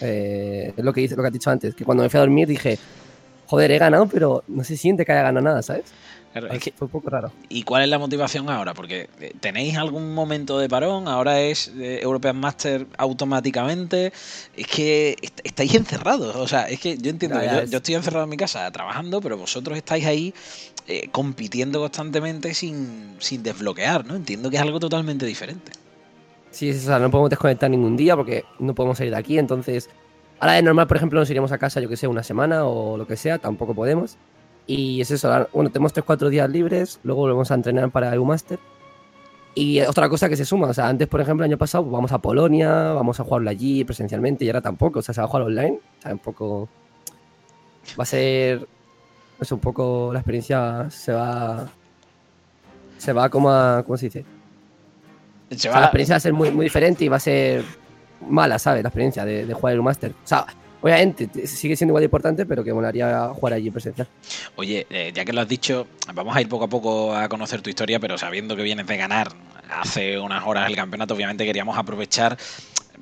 eh, 0.00 0.72
es 0.76 0.84
lo 0.84 0.92
que, 0.92 1.00
dice, 1.00 1.16
lo 1.16 1.22
que 1.22 1.28
has 1.28 1.32
dicho 1.32 1.50
antes, 1.50 1.74
que 1.74 1.84
cuando 1.84 2.02
me 2.02 2.10
fui 2.10 2.18
a 2.18 2.20
dormir 2.20 2.46
dije, 2.46 2.78
joder, 3.48 3.70
he 3.72 3.78
ganado, 3.78 4.06
pero 4.06 4.44
no 4.46 4.62
se 4.62 4.76
siente 4.76 5.04
que 5.04 5.10
haya 5.12 5.22
ganado 5.22 5.42
nada, 5.44 5.62
¿sabes? 5.62 5.84
Claro, 6.32 6.52
es 6.52 6.62
que 6.62 6.72
Fue 6.72 6.84
un 6.84 6.92
poco 6.92 7.08
raro. 7.10 7.32
¿Y 7.48 7.62
cuál 7.62 7.82
es 7.82 7.88
la 7.88 7.98
motivación 7.98 8.48
ahora? 8.50 8.74
Porque 8.74 9.08
eh, 9.18 9.32
tenéis 9.40 9.76
algún 9.78 10.14
momento 10.14 10.58
de 10.58 10.68
parón, 10.68 11.08
ahora 11.08 11.40
es 11.40 11.68
eh, 11.78 12.00
European 12.02 12.38
Master 12.38 12.86
automáticamente. 12.98 14.12
Es 14.54 14.66
que 14.66 15.16
est- 15.22 15.40
estáis 15.42 15.74
encerrados. 15.74 16.36
O 16.36 16.46
sea, 16.46 16.68
es 16.68 16.78
que 16.80 16.96
yo 16.98 17.10
entiendo 17.10 17.40
que 17.40 17.46
yo, 17.46 17.58
es- 17.60 17.70
yo 17.70 17.78
estoy 17.78 17.94
encerrado 17.94 18.24
en 18.24 18.30
mi 18.30 18.36
casa 18.36 18.70
trabajando, 18.70 19.20
pero 19.20 19.36
vosotros 19.38 19.76
estáis 19.76 20.04
ahí 20.06 20.34
eh, 20.86 21.08
compitiendo 21.10 21.80
constantemente 21.80 22.52
sin, 22.54 23.16
sin 23.18 23.42
desbloquear, 23.42 24.06
¿no? 24.06 24.14
Entiendo 24.14 24.50
que 24.50 24.56
es 24.56 24.62
algo 24.62 24.78
totalmente 24.80 25.24
diferente. 25.26 25.72
Sí, 26.50 26.68
es- 26.68 26.82
o 26.84 26.86
sea, 26.88 26.98
no 26.98 27.10
podemos 27.10 27.30
desconectar 27.30 27.70
ningún 27.70 27.96
día 27.96 28.14
porque 28.16 28.44
no 28.58 28.74
podemos 28.74 28.98
salir 28.98 29.12
de 29.14 29.18
aquí, 29.18 29.38
entonces... 29.38 29.88
Ahora 30.40 30.52
de 30.54 30.62
normal, 30.62 30.86
por 30.86 30.96
ejemplo, 30.96 31.18
nos 31.18 31.28
iríamos 31.30 31.50
a 31.52 31.58
casa, 31.58 31.80
yo 31.80 31.88
que 31.88 31.96
sé, 31.96 32.06
una 32.06 32.22
semana 32.22 32.64
o 32.64 32.96
lo 32.96 33.06
que 33.06 33.16
sea, 33.16 33.38
tampoco 33.38 33.74
podemos. 33.74 34.16
Y 34.66 35.00
es 35.00 35.10
eso, 35.10 35.32
ahora- 35.32 35.48
bueno, 35.52 35.70
tenemos 35.70 35.92
3-4 35.94 36.28
días 36.28 36.48
libres, 36.48 37.00
luego 37.02 37.22
volvemos 37.22 37.50
a 37.50 37.54
entrenar 37.54 37.90
para 37.90 38.14
EU 38.14 38.24
Master. 38.24 38.58
Y 39.54 39.80
otra 39.80 40.08
cosa 40.08 40.28
que 40.28 40.36
se 40.36 40.44
suma, 40.44 40.68
o 40.68 40.74
sea, 40.74 40.88
antes, 40.88 41.08
por 41.08 41.20
ejemplo, 41.20 41.44
el 41.44 41.50
año 41.50 41.58
pasado 41.58 41.82
pues, 41.84 41.92
vamos 41.92 42.12
a 42.12 42.18
Polonia, 42.18 42.92
vamos 42.92 43.18
a 43.18 43.24
jugarlo 43.24 43.50
allí 43.50 43.82
presencialmente 43.84 44.44
y 44.44 44.48
ahora 44.48 44.60
tampoco, 44.60 45.00
o 45.00 45.02
sea, 45.02 45.12
se 45.14 45.20
va 45.20 45.24
a 45.24 45.28
jugar 45.28 45.42
online, 45.46 45.80
o 45.98 46.02
sea, 46.02 46.12
un 46.12 46.18
poco... 46.18 46.68
Va 47.98 48.02
a 48.02 48.06
ser... 48.06 48.68
Es 49.40 49.50
un 49.50 49.58
poco... 49.58 50.10
La 50.12 50.20
experiencia 50.20 50.88
se 50.90 51.12
va... 51.12 51.66
Se 52.98 53.12
va 53.12 53.28
como 53.30 53.50
a... 53.50 53.82
¿Cómo 53.84 53.96
se 53.96 54.06
dice? 54.06 54.24
Se 55.50 55.56
O 55.56 55.58
sea, 55.58 55.70
va- 55.72 55.80
la 55.80 55.86
experiencia 55.86 56.14
va 56.14 56.18
a 56.18 56.20
ser 56.20 56.32
muy, 56.34 56.50
muy 56.52 56.66
diferente 56.66 57.04
y 57.04 57.08
va 57.08 57.16
a 57.16 57.20
ser 57.20 57.64
mala, 58.20 58.58
¿sabes? 58.58 58.82
La 58.82 58.88
experiencia 58.88 59.24
de, 59.24 59.46
de 59.46 59.54
jugar 59.54 59.74
el 59.74 59.82
Master. 59.82 60.12
O 60.12 60.26
sea, 60.26 60.46
obviamente 60.80 61.46
sigue 61.46 61.76
siendo 61.76 61.92
igual 61.92 62.02
de 62.02 62.06
importante, 62.06 62.46
pero 62.46 62.62
que 62.62 62.72
molaría 62.72 63.28
jugar 63.34 63.54
allí 63.54 63.70
presencial. 63.70 64.08
Oye, 64.56 64.86
eh, 64.90 65.12
ya 65.14 65.24
que 65.24 65.32
lo 65.32 65.40
has 65.40 65.48
dicho, 65.48 65.86
vamos 66.14 66.36
a 66.36 66.40
ir 66.40 66.48
poco 66.48 66.64
a 66.64 66.68
poco 66.68 67.14
a 67.14 67.28
conocer 67.28 67.62
tu 67.62 67.70
historia, 67.70 67.98
pero 68.00 68.18
sabiendo 68.18 68.56
que 68.56 68.62
vienes 68.62 68.86
de 68.86 68.96
ganar 68.96 69.28
hace 69.70 70.18
unas 70.18 70.46
horas 70.46 70.68
el 70.68 70.76
campeonato, 70.76 71.14
obviamente 71.14 71.44
queríamos 71.44 71.76
aprovechar 71.76 72.36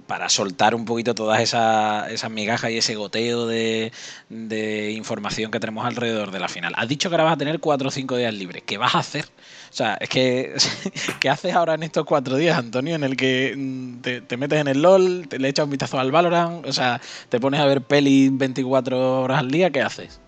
para 0.07 0.29
soltar 0.29 0.75
un 0.75 0.85
poquito 0.85 1.15
todas 1.15 1.41
esas, 1.41 2.11
esas 2.11 2.31
migajas 2.31 2.71
y 2.71 2.79
ese 2.79 2.95
goteo 2.95 3.47
de, 3.47 3.93
de 4.29 4.93
información 4.93 5.51
que 5.51 5.61
tenemos 5.61 5.85
alrededor 5.85 6.31
de 6.31 6.41
la 6.41 6.49
final. 6.49 6.73
Has 6.77 6.89
dicho 6.89 7.09
que 7.09 7.15
ahora 7.15 7.25
vas 7.25 7.35
a 7.35 7.39
tener 7.39 7.61
cuatro 7.61 7.89
o 7.89 7.91
cinco 7.91 8.17
días 8.17 8.33
libres. 8.35 8.63
¿Qué 8.65 8.79
vas 8.79 8.95
a 8.95 9.01
hacer? 9.01 9.25
O 9.25 9.73
sea, 9.73 9.95
es 10.01 10.09
que, 10.09 10.55
¿qué 11.21 11.29
haces 11.29 11.55
ahora 11.55 11.75
en 11.75 11.83
estos 11.83 12.05
cuatro 12.05 12.37
días, 12.37 12.57
Antonio, 12.57 12.95
en 12.95 13.05
el 13.05 13.17
que 13.17 13.55
mm, 13.57 14.01
te, 14.01 14.21
te 14.21 14.37
metes 14.37 14.61
en 14.61 14.69
el 14.69 14.83
LOL, 14.83 15.29
te 15.29 15.39
le 15.39 15.49
echas 15.49 15.65
un 15.65 15.71
vistazo 15.71 15.99
al 15.99 16.13
Valorant, 16.13 16.67
o 16.67 16.73
sea, 16.73 17.01
te 17.29 17.41
pones 17.41 17.61
a 17.61 17.67
ver 17.67 17.83
peli 17.83 18.31
24 18.31 19.23
horas 19.23 19.41
al 19.41 19.51
día, 19.51 19.71
¿qué 19.71 19.83
haces? 19.83 20.21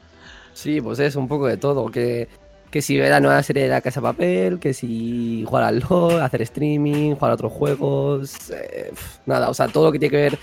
Sí, 0.58 0.80
pues 0.80 0.98
es 0.98 1.14
un 1.14 1.28
poco 1.28 1.46
de 1.46 1.56
todo. 1.56 1.88
Que, 1.90 2.28
que 2.70 2.82
si 2.82 2.96
ver 2.98 3.10
la 3.10 3.20
nueva 3.20 3.42
serie 3.42 3.64
de 3.64 3.68
la 3.70 3.80
Casa 3.80 4.00
Papel, 4.00 4.58
que 4.58 4.74
si 4.74 5.44
jugar 5.46 5.64
al 5.64 5.80
LOL, 5.88 6.20
hacer 6.20 6.42
streaming, 6.42 7.14
jugar 7.14 7.30
a 7.30 7.34
otros 7.34 7.52
juegos. 7.52 8.50
eh, 8.50 8.92
nada, 9.26 9.48
o 9.48 9.54
sea, 9.54 9.68
todo 9.68 9.86
lo 9.86 9.92
que 9.92 9.98
tiene 9.98 10.10
que 10.10 10.22
ver 10.22 10.38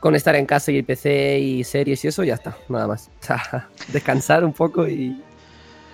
con 0.00 0.16
estar 0.16 0.34
en 0.34 0.46
casa 0.46 0.72
y 0.72 0.78
el 0.78 0.84
PC 0.84 1.38
y 1.38 1.64
series 1.64 2.04
y 2.04 2.08
eso, 2.08 2.24
ya 2.24 2.34
está, 2.34 2.56
nada 2.68 2.86
más. 2.86 3.10
O 3.20 3.24
sea, 3.24 3.68
descansar 3.88 4.44
un 4.44 4.52
poco 4.52 4.88
y 4.88 5.20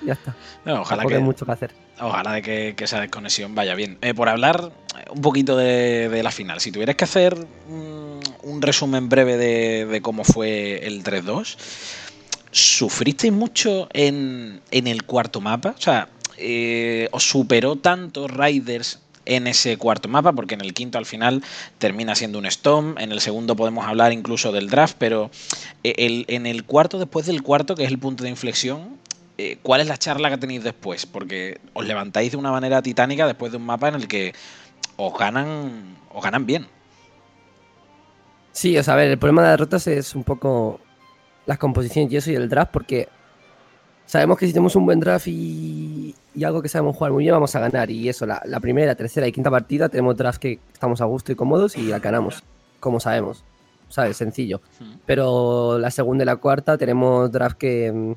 ya 0.04 0.12
está. 0.12 0.35
No, 0.64 0.82
ojalá 0.82 1.02
Tampoco 1.02 1.08
que, 1.08 1.14
hay 1.16 1.23
mucho 1.23 1.46
que 1.46 1.52
hacer. 1.52 1.75
Ojalá 2.00 2.32
de 2.32 2.42
que, 2.42 2.75
que 2.76 2.85
esa 2.85 3.00
desconexión 3.00 3.54
vaya 3.54 3.75
bien. 3.75 3.99
Eh, 4.02 4.14
por 4.14 4.28
hablar 4.28 4.70
un 5.11 5.20
poquito 5.20 5.56
de, 5.56 6.08
de 6.08 6.23
la 6.23 6.30
final, 6.30 6.61
si 6.61 6.70
tuvieras 6.70 6.96
que 6.96 7.04
hacer 7.04 7.35
mm, 7.37 8.20
un 8.44 8.62
resumen 8.62 9.08
breve 9.08 9.37
de, 9.37 9.87
de 9.87 10.00
cómo 10.02 10.23
fue 10.25 10.87
el 10.87 11.02
3-2, 11.02 11.56
¿sufristeis 12.56 13.32
mucho 13.32 13.88
en, 13.92 14.62
en 14.70 14.86
el 14.86 15.04
cuarto 15.04 15.40
mapa? 15.40 15.75
O 15.76 15.80
sea, 15.80 16.08
eh, 16.38 17.08
¿os 17.12 17.28
superó 17.28 17.76
tanto 17.76 18.28
Riders 18.28 19.00
en 19.26 19.46
ese 19.46 19.76
cuarto 19.76 20.08
mapa? 20.08 20.32
Porque 20.32 20.54
en 20.54 20.62
el 20.62 20.72
quinto 20.72 20.96
al 20.96 21.04
final 21.04 21.42
termina 21.78 22.14
siendo 22.14 22.38
un 22.38 22.46
Storm, 22.46 22.96
en 22.98 23.12
el 23.12 23.20
segundo 23.20 23.56
podemos 23.56 23.86
hablar 23.86 24.12
incluso 24.12 24.52
del 24.52 24.70
draft, 24.70 24.96
pero 24.98 25.30
eh, 25.84 26.25
en 26.28 26.46
el 26.46 26.64
cuarto, 26.64 26.98
después 26.98 27.26
del 27.26 27.42
cuarto, 27.42 27.75
que 27.75 27.84
es 27.84 27.90
el 27.90 27.98
punto 27.98 28.25
de 28.25 28.30
inflexión, 28.30 28.96
eh, 29.36 29.58
¿cuál 29.62 29.82
es 29.82 29.86
la 29.86 29.98
charla 29.98 30.30
que 30.30 30.38
tenéis 30.38 30.64
después? 30.64 31.04
Porque 31.04 31.60
os 31.75 31.86
levantáis 31.86 32.32
de 32.32 32.38
una 32.38 32.50
manera 32.50 32.80
titánica 32.80 33.26
después 33.26 33.52
de 33.52 33.58
un 33.58 33.66
mapa 33.66 33.88
en 33.88 33.96
el 33.96 34.08
que 34.08 34.34
os 34.96 35.16
ganan, 35.18 35.98
os 36.10 36.25
ganan 36.25 36.46
bien. 36.46 36.66
Sí, 38.52 38.78
o 38.78 38.82
sea, 38.82 38.94
a 38.94 38.96
ver, 38.96 39.08
el 39.08 39.18
problema 39.18 39.42
de 39.42 39.50
derrotas 39.50 39.86
es 39.86 40.14
un 40.14 40.25
poco 40.25 40.80
las 41.46 41.58
composiciones 41.58 42.12
y 42.12 42.16
eso 42.16 42.30
y 42.30 42.34
el 42.34 42.48
draft, 42.48 42.72
porque 42.72 43.08
sabemos 44.04 44.38
que 44.38 44.46
si 44.46 44.52
tenemos 44.52 44.76
un 44.76 44.84
buen 44.86 45.00
draft 45.00 45.26
y, 45.28 46.14
y 46.34 46.44
algo 46.44 46.62
que 46.62 46.68
sabemos 46.68 46.96
jugar 46.96 47.12
muy 47.12 47.24
bien, 47.24 47.34
vamos 47.34 47.54
a 47.56 47.60
ganar. 47.60 47.90
Y 47.90 48.08
eso, 48.08 48.26
la, 48.26 48.42
la 48.44 48.60
primera, 48.60 48.94
tercera 48.94 49.26
y 49.26 49.32
quinta 49.32 49.50
partida 49.50 49.88
tenemos 49.88 50.16
draft 50.16 50.38
que 50.40 50.58
estamos 50.72 51.00
a 51.00 51.04
gusto 51.04 51.32
y 51.32 51.34
cómodos 51.34 51.76
y 51.76 51.82
la 51.88 51.98
ganamos, 51.98 52.42
como 52.80 53.00
sabemos. 53.00 53.44
¿sabes? 53.88 54.16
Sencillo. 54.16 54.60
Pero 55.06 55.78
la 55.78 55.92
segunda 55.92 56.24
y 56.24 56.26
la 56.26 56.36
cuarta 56.36 56.76
tenemos 56.76 57.30
draft 57.30 57.56
que 57.56 57.92
mm, 57.92 58.12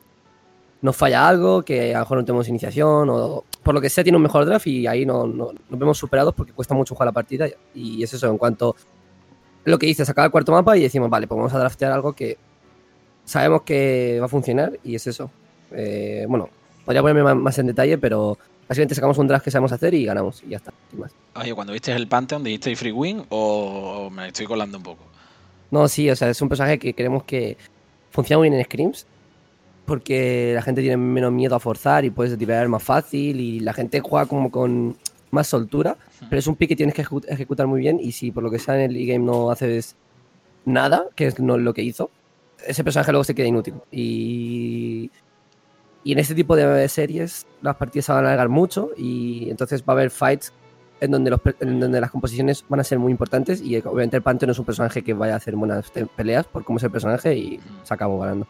nos 0.81 0.95
falla 0.95 1.27
algo, 1.27 1.61
que 1.61 1.93
a 1.93 1.99
lo 1.99 2.05
mejor 2.05 2.17
no 2.17 2.25
tenemos 2.25 2.47
iniciación 2.47 3.07
o 3.11 3.43
por 3.61 3.75
lo 3.75 3.81
que 3.81 3.89
sea 3.89 4.03
tiene 4.03 4.15
un 4.17 4.23
mejor 4.23 4.45
draft 4.47 4.65
y 4.65 4.87
ahí 4.87 5.05
no, 5.05 5.27
no- 5.27 5.51
nos 5.69 5.79
vemos 5.79 5.97
superados 5.99 6.33
porque 6.33 6.53
cuesta 6.53 6.73
mucho 6.73 6.95
jugar 6.95 7.05
la 7.05 7.11
partida 7.11 7.47
y 7.75 8.01
es 8.01 8.11
eso, 8.13 8.27
en 8.31 8.39
cuanto 8.39 8.75
lo 9.65 9.77
que 9.77 9.85
dices, 9.85 10.09
acaba 10.09 10.25
el 10.25 10.31
cuarto 10.31 10.51
mapa 10.53 10.75
y 10.75 10.81
decimos, 10.81 11.07
vale, 11.09 11.27
pues 11.27 11.37
vamos 11.37 11.53
a 11.53 11.59
draftear 11.59 11.91
algo 11.91 12.13
que 12.13 12.37
sabemos 13.29 13.61
que 13.61 14.17
va 14.19 14.25
a 14.25 14.29
funcionar 14.29 14.79
y 14.83 14.95
es 14.95 15.05
eso. 15.07 15.29
Eh, 15.71 16.25
bueno, 16.27 16.49
podría 16.85 17.01
ponerme 17.01 17.23
más, 17.23 17.35
más 17.35 17.59
en 17.59 17.67
detalle, 17.67 17.97
pero 17.97 18.37
básicamente 18.67 18.95
sacamos 18.95 19.17
un 19.17 19.27
draft 19.27 19.43
que 19.45 19.51
sabemos 19.51 19.71
hacer 19.71 19.93
y 19.93 20.05
ganamos 20.05 20.41
y 20.43 20.49
ya 20.49 20.57
está. 20.57 20.73
más. 20.97 21.11
Oye, 21.35 21.53
cuando 21.53 21.73
viste 21.73 21.91
el 21.91 22.07
Pantheon, 22.07 22.43
¿dijiste 22.43 22.75
free 22.75 22.91
win 22.91 23.23
o 23.29 24.09
me 24.11 24.27
estoy 24.27 24.45
colando 24.45 24.77
un 24.77 24.83
poco? 24.83 25.03
No, 25.71 25.87
sí, 25.87 26.09
o 26.09 26.15
sea, 26.15 26.29
es 26.29 26.41
un 26.41 26.49
personaje 26.49 26.79
que 26.79 26.93
creemos 26.93 27.23
que 27.23 27.55
funciona 28.11 28.39
muy 28.39 28.49
bien 28.49 28.59
en 28.59 28.65
scrims. 28.65 29.05
Porque 29.85 30.51
la 30.53 30.61
gente 30.61 30.81
tiene 30.81 30.97
menos 30.97 31.31
miedo 31.31 31.55
a 31.55 31.59
forzar 31.59 32.05
y 32.05 32.11
puedes 32.11 32.37
divertir 32.37 32.69
más 32.69 32.83
fácil 32.83 33.39
y 33.39 33.59
la 33.59 33.73
gente 33.73 34.01
juega 34.01 34.27
como 34.27 34.51
con 34.51 34.95
más 35.31 35.47
soltura. 35.47 35.97
Pero 36.29 36.37
es 36.39 36.45
un 36.45 36.55
pick 36.55 36.69
que 36.69 36.75
tienes 36.75 36.93
que 36.93 37.03
ejecu- 37.03 37.25
ejecutar 37.27 37.65
muy 37.65 37.79
bien 37.79 37.99
y 37.99 38.11
si 38.11 38.29
por 38.29 38.43
lo 38.43 38.51
que 38.51 38.59
sea 38.59 38.75
en 38.75 38.91
el 38.91 38.97
e-game 38.97 39.25
no 39.25 39.49
haces 39.49 39.95
nada, 40.65 41.05
que 41.15 41.25
es 41.25 41.39
no 41.39 41.57
lo 41.57 41.73
que 41.73 41.81
hizo, 41.81 42.11
ese 42.65 42.83
personaje 42.83 43.11
luego 43.11 43.23
se 43.23 43.35
queda 43.35 43.47
inútil. 43.47 43.75
Y, 43.91 45.11
y 46.03 46.11
en 46.11 46.19
este 46.19 46.35
tipo 46.35 46.55
de 46.55 46.87
series 46.89 47.45
las 47.61 47.75
partidas 47.75 48.05
se 48.05 48.11
van 48.11 48.25
a 48.25 48.27
alargar 48.27 48.49
mucho 48.49 48.91
y 48.97 49.49
entonces 49.49 49.81
va 49.81 49.93
a 49.93 49.97
haber 49.97 50.11
fights 50.11 50.53
en 51.01 51.11
donde, 51.11 51.29
los, 51.29 51.39
en 51.59 51.79
donde 51.79 52.01
las 52.01 52.11
composiciones 52.11 52.65
van 52.67 52.79
a 52.79 52.83
ser 52.83 52.99
muy 52.99 53.11
importantes 53.11 53.61
y 53.61 53.77
obviamente 53.77 54.17
el 54.17 54.23
Pantheon 54.23 54.47
no 54.47 54.51
es 54.51 54.59
un 54.59 54.65
personaje 54.65 55.01
que 55.01 55.13
vaya 55.13 55.33
a 55.33 55.37
hacer 55.37 55.55
buenas 55.55 55.91
peleas 56.15 56.45
por 56.47 56.63
cómo 56.63 56.77
es 56.77 56.83
el 56.83 56.91
personaje 56.91 57.35
y 57.35 57.59
se 57.83 57.93
acabó 57.93 58.19
ganando. 58.19 58.47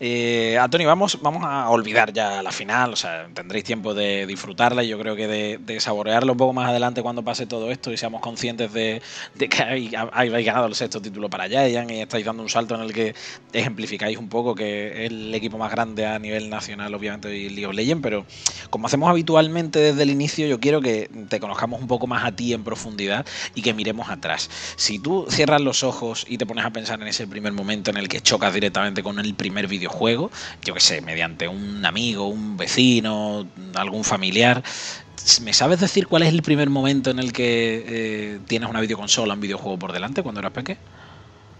Eh, 0.00 0.58
Antonio, 0.58 0.88
vamos, 0.88 1.18
vamos 1.22 1.42
a 1.44 1.70
olvidar 1.70 2.12
ya 2.12 2.42
la 2.42 2.52
final, 2.52 2.92
o 2.92 2.96
sea, 2.96 3.28
tendréis 3.32 3.64
tiempo 3.64 3.94
de 3.94 4.26
disfrutarla 4.26 4.82
y 4.82 4.88
yo 4.88 4.98
creo 4.98 5.16
que 5.16 5.26
de, 5.26 5.58
de 5.58 5.80
saborearlo 5.80 6.32
un 6.32 6.38
poco 6.38 6.52
más 6.52 6.68
adelante 6.68 7.02
cuando 7.02 7.22
pase 7.22 7.46
todo 7.46 7.70
esto 7.70 7.92
y 7.92 7.96
seamos 7.96 8.20
conscientes 8.20 8.72
de, 8.72 9.00
que 9.38 9.62
habéis, 9.62 9.92
habéis 9.94 10.46
ganado 10.46 10.66
el 10.66 10.74
sexto 10.74 11.00
título 11.00 11.30
para 11.30 11.48
Giant 11.48 11.90
y 11.90 12.00
estáis 12.00 12.24
dando 12.24 12.42
un 12.42 12.48
salto 12.48 12.74
en 12.74 12.82
el 12.82 12.92
que 12.92 13.14
ejemplificáis 13.52 14.18
un 14.18 14.28
poco 14.28 14.54
que 14.54 15.04
es 15.04 15.10
el 15.10 15.34
equipo 15.34 15.58
más 15.58 15.70
grande 15.70 16.06
a 16.06 16.18
nivel 16.18 16.50
nacional, 16.50 16.94
obviamente, 16.94 17.34
y 17.34 17.48
League 17.48 17.66
of 17.66 17.74
Legends, 17.74 18.02
pero 18.02 18.26
como 18.70 18.86
hacemos 18.86 19.08
habitualmente 19.08 19.78
desde 19.78 20.02
el 20.02 20.10
inicio, 20.10 20.46
yo 20.46 20.60
quiero 20.60 20.80
que 20.80 21.10
te 21.28 21.40
conozcamos 21.40 21.80
un 21.80 21.86
poco 21.86 22.06
más 22.06 22.24
a 22.24 22.32
ti 22.32 22.52
en 22.52 22.64
profundidad 22.64 23.26
y 23.54 23.62
que 23.62 23.72
miremos 23.74 24.10
atrás. 24.10 24.50
Si 24.76 24.98
tú 24.98 25.26
cierras 25.28 25.60
los 25.60 25.82
ojos 25.82 26.26
y 26.28 26.38
te 26.38 26.46
pones 26.46 26.64
a 26.64 26.70
pensar 26.70 27.00
en 27.00 27.08
ese 27.08 27.26
primer 27.26 27.52
momento 27.52 27.90
en 27.90 27.96
el 27.96 28.08
que 28.08 28.20
chocas 28.20 28.52
directamente 28.52 29.02
con 29.02 29.18
el 29.18 29.34
primer 29.44 29.66
videojuego, 29.68 30.30
yo 30.64 30.72
que 30.72 30.80
sé, 30.80 31.02
mediante 31.02 31.48
un 31.48 31.84
amigo, 31.84 32.28
un 32.28 32.56
vecino, 32.56 33.46
algún 33.74 34.02
familiar, 34.02 34.62
¿me 35.42 35.52
sabes 35.52 35.80
decir 35.80 36.06
cuál 36.06 36.22
es 36.22 36.30
el 36.30 36.40
primer 36.40 36.70
momento 36.70 37.10
en 37.10 37.18
el 37.18 37.30
que 37.34 37.84
eh, 37.86 38.38
tienes 38.46 38.70
una 38.70 38.80
videoconsola, 38.80 39.34
un 39.34 39.40
videojuego 39.40 39.78
por 39.78 39.92
delante 39.92 40.22
cuando 40.22 40.40
eras 40.40 40.52
pequeño? 40.52 40.78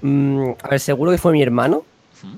Mm, 0.01 0.53
a 0.63 0.69
ver, 0.69 0.81
seguro 0.81 1.11
que 1.11 1.19
fue 1.19 1.33
mi 1.33 1.43
hermano, 1.43 1.85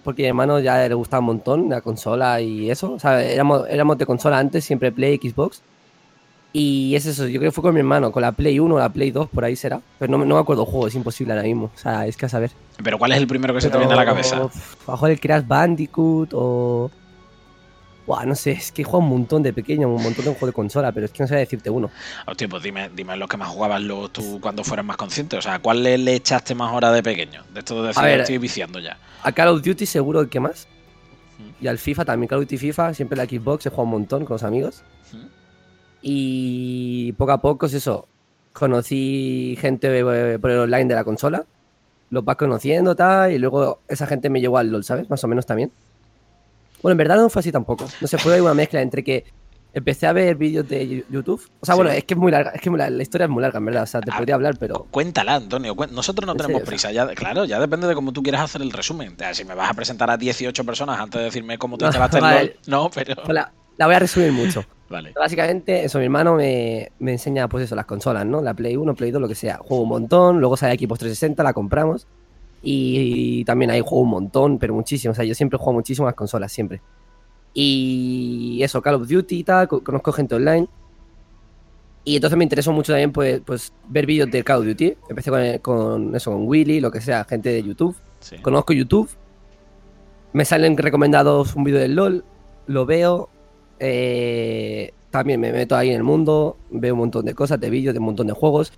porque 0.02 0.22
mi 0.22 0.28
hermano 0.28 0.58
ya 0.58 0.88
le 0.88 0.94
gustaba 0.94 1.20
un 1.20 1.26
montón 1.26 1.68
la 1.68 1.80
consola 1.80 2.40
y 2.40 2.68
eso. 2.68 2.94
O 2.94 2.98
sea, 2.98 3.22
éramos, 3.22 3.68
éramos 3.68 3.98
de 3.98 4.06
consola 4.06 4.40
antes, 4.40 4.64
siempre 4.64 4.90
Play, 4.90 5.20
Xbox. 5.22 5.62
Y 6.58 6.94
es 6.94 7.04
eso, 7.04 7.26
yo 7.26 7.38
creo 7.38 7.50
que 7.50 7.54
fue 7.54 7.62
con 7.62 7.74
mi 7.74 7.80
hermano, 7.80 8.10
con 8.10 8.22
la 8.22 8.32
Play 8.32 8.58
1 8.58 8.74
o 8.74 8.78
la 8.78 8.88
Play 8.88 9.10
2, 9.10 9.28
por 9.28 9.44
ahí 9.44 9.56
será. 9.56 9.80
Pero 9.98 10.10
no, 10.10 10.16
me- 10.16 10.24
no 10.24 10.36
me 10.36 10.40
acuerdo 10.40 10.62
el 10.62 10.68
juego, 10.70 10.86
es 10.86 10.94
imposible 10.94 11.32
ahora 11.34 11.42
mismo. 11.44 11.70
O 11.74 11.78
sea, 11.78 12.06
es 12.06 12.16
que 12.16 12.24
a 12.24 12.28
saber. 12.30 12.50
Pero 12.82 12.98
¿cuál 12.98 13.12
es 13.12 13.18
el 13.18 13.26
primero 13.26 13.52
que 13.52 13.60
se 13.60 13.68
te 13.68 13.76
viene 13.76 13.92
a 13.92 13.96
la 13.96 14.04
cabeza? 14.06 14.48
A 14.86 14.90
mejor 14.92 15.10
el 15.10 15.20
Crash 15.20 15.46
Bandicoot 15.46 16.30
o. 16.32 16.90
Buah, 18.06 18.24
no 18.24 18.36
sé, 18.36 18.52
es 18.52 18.70
que 18.70 18.82
he 18.82 18.84
jugado 18.84 19.00
un 19.04 19.08
montón 19.10 19.42
de 19.42 19.52
pequeño, 19.52 19.88
un 19.88 20.00
montón 20.02 20.24
de 20.24 20.30
juegos 20.30 20.48
de 20.48 20.52
consola, 20.52 20.92
pero 20.92 21.06
es 21.06 21.12
que 21.12 21.24
no 21.24 21.26
sé 21.28 21.34
decirte 21.34 21.68
uno. 21.68 21.90
Hostia, 22.26 22.48
pues 22.48 22.62
dime, 22.62 22.88
dime 22.94 23.16
los 23.16 23.28
que 23.28 23.36
más 23.36 23.48
jugabas 23.48 23.82
luego 23.82 24.08
tú 24.08 24.38
cuando 24.40 24.62
fueras 24.62 24.86
más 24.86 24.96
consciente. 24.96 25.36
O 25.36 25.42
sea, 25.42 25.58
¿cuál 25.58 25.82
le, 25.82 25.98
le 25.98 26.14
echaste 26.14 26.54
más 26.54 26.72
horas 26.72 26.94
de 26.94 27.02
pequeño? 27.02 27.42
De 27.52 27.58
esto 27.58 27.82
de 27.82 27.88
decir, 27.88 28.02
ver, 28.04 28.20
estoy 28.20 28.38
viciando 28.38 28.78
ya. 28.78 28.96
A 29.24 29.32
Call 29.32 29.48
of 29.48 29.62
Duty 29.62 29.84
seguro 29.86 30.20
el 30.20 30.28
que 30.28 30.38
más. 30.38 30.68
Y 31.60 31.66
al 31.66 31.78
FIFA 31.78 32.04
también, 32.04 32.28
Call 32.28 32.38
of 32.38 32.44
Duty 32.44 32.56
FIFA, 32.58 32.94
siempre 32.94 33.16
la 33.16 33.24
Xbox, 33.24 33.66
he 33.66 33.70
jugado 33.70 33.82
un 33.84 33.90
montón 33.90 34.24
con 34.24 34.34
los 34.36 34.42
amigos. 34.44 34.82
Y 36.08 37.12
poco 37.14 37.32
a 37.32 37.40
poco 37.40 37.66
es 37.66 37.74
eso. 37.74 38.06
Conocí 38.52 39.58
gente 39.60 39.88
eh, 39.98 40.38
por 40.38 40.50
el 40.52 40.58
online 40.60 40.84
de 40.84 40.94
la 40.94 41.02
consola. 41.02 41.44
Los 42.10 42.24
vas 42.24 42.36
conociendo, 42.36 42.94
tal. 42.94 43.32
Y 43.32 43.38
luego 43.38 43.80
esa 43.88 44.06
gente 44.06 44.30
me 44.30 44.40
llevó 44.40 44.58
al 44.58 44.70
LOL, 44.70 44.84
¿sabes? 44.84 45.10
Más 45.10 45.22
o 45.24 45.26
menos 45.28 45.46
también. 45.46 45.72
Bueno, 46.80 46.92
en 46.92 46.98
verdad 46.98 47.16
no 47.16 47.28
fue 47.28 47.40
así 47.40 47.50
tampoco. 47.50 47.88
No 48.00 48.06
sé, 48.06 48.18
fue 48.18 48.40
una 48.40 48.54
mezcla 48.54 48.80
entre 48.80 49.02
que 49.02 49.24
empecé 49.74 50.06
a 50.06 50.12
ver 50.12 50.36
vídeos 50.36 50.68
de 50.68 51.04
YouTube. 51.10 51.42
O 51.58 51.66
sea, 51.66 51.74
Sí. 51.74 51.80
bueno, 51.80 51.90
es 51.90 52.04
que 52.04 52.14
es 52.14 52.18
muy 52.20 52.30
larga. 52.30 52.50
Es 52.52 52.60
que 52.60 52.70
la, 52.70 52.88
la 52.88 53.02
historia 53.02 53.24
es 53.24 53.30
muy 53.30 53.42
larga, 53.42 53.58
en 53.58 53.64
verdad. 53.64 53.82
O 53.82 53.86
sea, 53.86 54.00
te 54.00 54.12
Ah, 54.12 54.16
podría 54.18 54.36
hablar, 54.36 54.56
pero. 54.60 54.86
Cuéntala, 54.92 55.34
Antonio. 55.34 55.74
Nosotros 55.90 56.24
no 56.24 56.32
En 56.34 56.38
tenemos 56.38 56.60
serio, 56.60 56.66
prisa. 56.68 56.92
Ya, 56.92 57.08
claro, 57.16 57.44
ya 57.46 57.58
depende 57.58 57.88
de 57.88 57.94
cómo 57.96 58.12
tú 58.12 58.22
quieras 58.22 58.42
hacer 58.42 58.62
el 58.62 58.70
resumen. 58.70 59.14
O 59.14 59.18
sea, 59.18 59.34
si 59.34 59.44
me 59.44 59.54
vas 59.56 59.70
a 59.70 59.74
presentar 59.74 60.08
a 60.08 60.16
18 60.16 60.64
personas 60.64 61.00
antes 61.00 61.18
de 61.18 61.24
decirme 61.24 61.58
cómo 61.58 61.76
te 61.76 61.84
No, 61.86 61.88
instalaste 61.88 62.18
el 62.18 62.22
vale. 62.22 62.44
LOL, 62.44 62.82
no, 62.84 62.90
pero. 62.94 63.16
pues 63.16 63.28
La, 63.34 63.52
la 63.76 63.86
voy 63.86 63.94
a 63.96 63.98
resumir 63.98 64.30
mucho. 64.30 64.64
Vale. 64.88 65.12
Básicamente, 65.14 65.84
eso, 65.84 65.98
mi 65.98 66.04
hermano 66.04 66.34
me, 66.36 66.92
me 67.00 67.12
enseña, 67.12 67.48
pues 67.48 67.64
eso, 67.64 67.74
las 67.74 67.86
consolas, 67.86 68.24
¿no? 68.24 68.40
La 68.40 68.54
Play 68.54 68.76
1, 68.76 68.94
Play 68.94 69.10
2, 69.10 69.20
lo 69.20 69.28
que 69.28 69.34
sea. 69.34 69.56
Juego 69.58 69.82
un 69.82 69.88
montón, 69.88 70.38
luego 70.38 70.56
sale 70.56 70.74
Equipos 70.74 70.98
360, 70.98 71.42
la 71.42 71.52
compramos. 71.52 72.06
Y, 72.62 73.44
también 73.44 73.70
ahí 73.70 73.80
juego 73.80 74.00
un 74.02 74.10
montón, 74.10 74.58
pero 74.58 74.74
muchísimo. 74.74 75.12
O 75.12 75.14
sea, 75.14 75.24
yo 75.24 75.34
siempre 75.34 75.58
juego 75.58 75.72
muchísimo 75.74 76.06
a 76.06 76.10
las 76.10 76.16
consolas, 76.16 76.52
siempre. 76.52 76.80
Y 77.54 78.60
eso, 78.62 78.82
Call 78.82 78.94
of 78.96 79.08
Duty 79.08 79.38
y 79.38 79.44
tal, 79.44 79.66
co- 79.68 79.82
conozco 79.82 80.12
gente 80.12 80.34
online. 80.34 80.68
Y 82.04 82.16
entonces 82.16 82.36
me 82.36 82.44
interesó 82.44 82.70
mucho 82.72 82.92
también, 82.92 83.10
pues, 83.12 83.40
pues 83.44 83.72
ver 83.88 84.06
vídeos 84.06 84.30
de 84.30 84.44
Call 84.44 84.60
of 84.60 84.66
Duty. 84.66 84.96
Empecé 85.08 85.30
con, 85.30 85.58
con 85.58 86.14
eso, 86.14 86.30
con 86.30 86.46
Willy, 86.46 86.80
lo 86.80 86.90
que 86.90 87.00
sea, 87.00 87.24
gente 87.24 87.48
de 87.48 87.62
YouTube. 87.62 87.96
Sí. 88.20 88.36
Conozco 88.38 88.72
YouTube. 88.72 89.08
Me 90.32 90.44
salen 90.44 90.76
recomendados 90.76 91.56
un 91.56 91.64
vídeo 91.64 91.80
del 91.80 91.94
LOL. 91.96 92.24
Lo 92.66 92.86
veo. 92.86 93.28
Eh, 93.78 94.92
también 95.10 95.40
me 95.40 95.52
meto 95.52 95.76
ahí 95.76 95.90
en 95.90 95.96
el 95.96 96.02
mundo. 96.02 96.56
Veo 96.70 96.94
un 96.94 97.00
montón 97.00 97.24
de 97.24 97.34
cosas, 97.34 97.60
de 97.60 97.70
vídeos, 97.70 97.94
de 97.94 97.98
un 98.00 98.06
montón 98.06 98.26
de 98.26 98.32
juegos. 98.32 98.72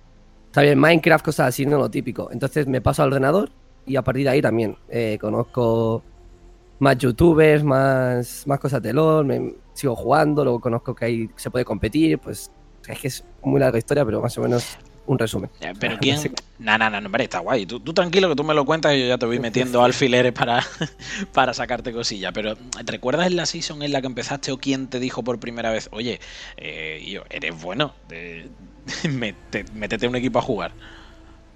También 0.51 0.79
Minecraft, 0.79 1.25
cosas 1.25 1.47
así, 1.47 1.65
no 1.65 1.77
lo 1.77 1.89
típico. 1.89 2.29
Entonces 2.31 2.67
me 2.67 2.81
paso 2.81 3.03
al 3.03 3.09
ordenador 3.09 3.49
y 3.85 3.95
a 3.95 4.03
partir 4.03 4.23
de 4.23 4.29
ahí 4.29 4.41
también 4.41 4.77
eh, 4.89 5.17
conozco 5.19 6.03
más 6.79 6.97
youtubers, 6.97 7.63
más, 7.63 8.45
más 8.47 8.59
cosas 8.59 8.81
de 8.81 8.93
LOL. 8.93 9.25
Me, 9.25 9.55
sigo 9.73 9.95
jugando, 9.95 10.43
luego 10.43 10.59
conozco 10.59 10.95
que 10.95 11.05
ahí 11.05 11.29
se 11.35 11.51
puede 11.51 11.65
competir. 11.65 12.19
Pues 12.19 12.51
es 12.87 12.99
que 12.99 13.07
es 13.07 13.25
muy 13.43 13.59
larga 13.59 13.77
historia, 13.77 14.05
pero 14.05 14.21
más 14.21 14.37
o 14.37 14.41
menos 14.41 14.77
un 15.09 15.17
resumen. 15.19 15.49
Pero 15.79 15.97
quién. 16.01 16.19
No, 16.59 16.77
no, 16.77 16.89
no, 16.89 16.97
hombre, 16.99 17.23
está 17.23 17.39
guay. 17.39 17.65
Tú, 17.65 17.79
tú 17.79 17.93
tranquilo 17.93 18.29
que 18.29 18.35
tú 18.35 18.43
me 18.43 18.53
lo 18.53 18.63
cuentas 18.65 18.93
y 18.95 19.01
yo 19.01 19.07
ya 19.07 19.17
te 19.17 19.25
voy 19.25 19.39
metiendo 19.47 19.83
alfileres 19.83 20.33
para, 20.33 20.63
para 21.33 21.53
sacarte 21.53 21.91
cosillas. 21.91 22.31
Pero 22.33 22.55
¿recuerdas 22.85 23.27
en 23.27 23.35
la 23.35 23.45
season 23.45 23.81
en 23.81 23.91
la 23.91 24.01
que 24.01 24.07
empezaste 24.07 24.51
o 24.51 24.57
quién 24.57 24.87
te 24.87 24.99
dijo 24.99 25.23
por 25.23 25.39
primera 25.39 25.71
vez, 25.71 25.89
oye, 25.91 26.19
eh, 26.57 27.03
yo, 27.09 27.23
eres 27.29 27.59
bueno, 27.61 27.93
eh, 28.11 28.47
mete- 29.09 29.65
métete 29.73 30.07
un 30.07 30.15
equipo 30.15 30.39
a 30.39 30.41
jugar? 30.41 30.71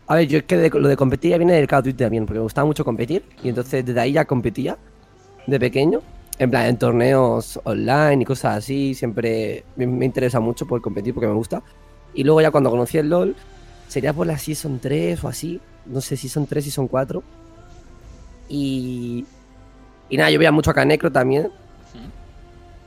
A 0.08 0.16
ver, 0.16 0.28
yo 0.28 0.40
es 0.40 0.44
que 0.46 0.58
de- 0.58 0.70
lo 0.70 0.88
de 0.88 0.98
competir 0.98 1.32
ya 1.32 1.38
viene 1.38 1.54
del 1.54 1.68
Call 1.68 1.80
of 1.80 1.86
Duty 1.86 1.98
también, 1.98 2.26
porque 2.26 2.40
me 2.40 2.44
gustaba 2.44 2.66
mucho 2.66 2.84
competir. 2.84 3.24
Y 3.44 3.50
entonces 3.50 3.86
desde 3.86 4.00
ahí 4.00 4.14
ya 4.14 4.26
competía, 4.26 4.78
de 5.48 5.60
pequeño. 5.60 6.02
En 6.40 6.50
plan, 6.50 6.66
en 6.66 6.78
torneos 6.78 7.60
online 7.64 8.24
y 8.24 8.26
cosas 8.26 8.58
así. 8.58 8.96
Siempre 8.96 9.64
me, 9.76 9.86
me 9.86 10.06
interesa 10.06 10.40
mucho 10.40 10.66
por 10.66 10.82
competir 10.82 11.14
porque 11.14 11.28
me 11.28 11.34
gusta. 11.36 11.62
Y 12.14 12.24
luego 12.24 12.42
ya 12.42 12.52
cuando 12.52 12.70
conocí 12.70 12.98
el 12.98 13.10
LOL, 13.10 13.36
sería 13.88 14.14
por 14.14 14.28
la 14.28 14.38
Season 14.38 14.80
3 14.80 15.24
o 15.24 15.28
así. 15.28 15.60
No 15.86 16.02
sé, 16.02 16.18
Season 16.18 16.46
3, 16.46 16.64
Season 16.64 16.88
4. 16.88 17.24
Y... 18.50 19.26
Y 20.10 20.18
nada, 20.18 20.30
yo 20.30 20.38
veía 20.38 20.52
mucho 20.52 20.72
a 20.72 20.74
Canecro 20.74 21.12
también. 21.12 21.50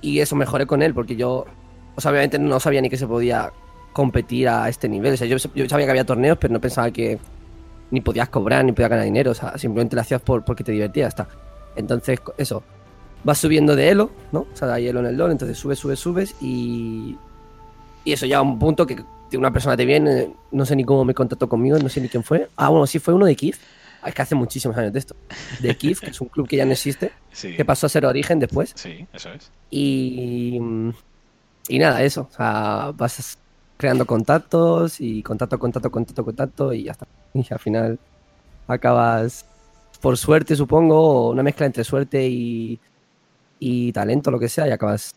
Y 0.01 0.21
eso 0.21 0.37
mejoré 0.37 0.67
con 0.67 0.83
él, 0.83 0.95
porque 0.95 1.17
yo... 1.17 1.47
O 1.97 2.01
sea, 2.01 2.11
obviamente 2.11 2.39
no 2.39 2.61
sabía 2.61 2.81
ni 2.81 2.91
que 2.91 2.99
se 2.99 3.07
podía 3.07 3.53
competir 3.93 4.49
a 4.49 4.69
este 4.69 4.89
nivel. 4.89 5.15
O 5.15 5.17
sea, 5.17 5.27
yo, 5.27 5.39
yo 5.55 5.69
sabía 5.69 5.87
que 5.87 5.91
había 5.91 6.05
torneos, 6.05 6.37
pero 6.39 6.53
no 6.53 6.61
pensaba 6.61 6.91
que 6.91 7.19
ni 7.91 8.01
podías 8.01 8.29
cobrar, 8.29 8.65
ni 8.65 8.73
podías 8.73 8.91
ganar 8.91 9.05
dinero. 9.05 9.31
O 9.31 9.35
sea, 9.35 9.57
simplemente 9.59 9.97
lo 9.97 10.03
hacías 10.03 10.21
por, 10.21 10.45
porque 10.45 10.63
te 10.63 10.73
divertías, 10.73 11.09
está. 11.09 11.29
Entonces, 11.77 12.21
eso. 12.37 12.63
Vas 13.25 13.39
subiendo 13.39 13.75
de 13.75 13.89
elo, 13.89 14.11
¿no? 14.33 14.41
O 14.41 14.57
sea, 14.57 14.73
hay 14.73 14.87
elo 14.87 15.01
en 15.01 15.07
el 15.07 15.17
LOL, 15.17 15.33
entonces 15.33 15.59
subes, 15.59 15.79
subes, 15.79 15.99
subes 15.99 16.37
y. 16.41 17.17
Y 18.05 18.13
eso 18.13 18.27
ya 18.27 18.39
a 18.39 18.43
un 18.43 18.59
punto 18.59 18.87
que 18.87 19.03
una 19.35 19.53
persona 19.53 19.77
te 19.77 19.85
viene, 19.85 20.31
no 20.53 20.65
sé 20.67 20.77
ni 20.77 20.85
cómo 20.85 21.05
me 21.05 21.15
contactó 21.15 21.49
conmigo, 21.49 21.79
no 21.79 21.89
sé 21.89 22.01
ni 22.01 22.09
quién 22.09 22.23
fue. 22.23 22.49
Ah, 22.57 22.69
bueno, 22.69 22.87
sí 22.87 22.99
fue 22.99 23.15
uno 23.15 23.27
de 23.27 23.35
Kiev. 23.37 23.57
Es 24.05 24.15
que 24.15 24.23
hace 24.23 24.35
muchísimos 24.37 24.77
años 24.77 24.93
de 24.93 24.99
esto. 25.01 25.17
De 25.61 25.77
Kiev, 25.77 25.99
que 25.99 26.11
es 26.11 26.21
un 26.21 26.29
club 26.29 26.47
que 26.47 26.57
ya 26.57 26.65
no 26.65 26.73
existe, 26.73 27.13
Sí, 27.33 27.57
que 27.57 27.65
pasó 27.65 27.87
a 27.87 27.89
ser 27.89 28.07
Origen 28.07 28.39
después. 28.39 28.73
sí, 28.77 29.07
eso 29.13 29.31
es. 29.33 29.51
Y, 29.71 30.61
y 31.69 31.79
nada, 31.79 32.03
eso. 32.03 32.29
O 32.31 32.37
sea, 32.37 32.93
vas 32.97 33.37
creando 33.77 34.07
contactos 34.07 35.01
y 35.01 35.23
contacto, 35.23 35.59
contacto, 35.59 35.91
contacto, 35.91 36.25
contacto 36.25 36.73
y 36.73 36.85
ya 36.85 36.93
está. 36.93 37.07
Y 37.35 37.45
al 37.53 37.59
final 37.59 37.99
acabas, 38.69 39.45
por 40.01 40.17
suerte 40.17 40.57
supongo, 40.57 41.27
o 41.27 41.31
una 41.31 41.43
mezcla 41.43 41.67
entre 41.67 41.85
suerte 41.85 42.27
y, 42.29 42.79
y 43.59 43.93
talento, 43.93 44.31
lo 44.31 44.39
que 44.39 44.49
sea, 44.49 44.69
y 44.69 44.71
acabas 44.71 45.15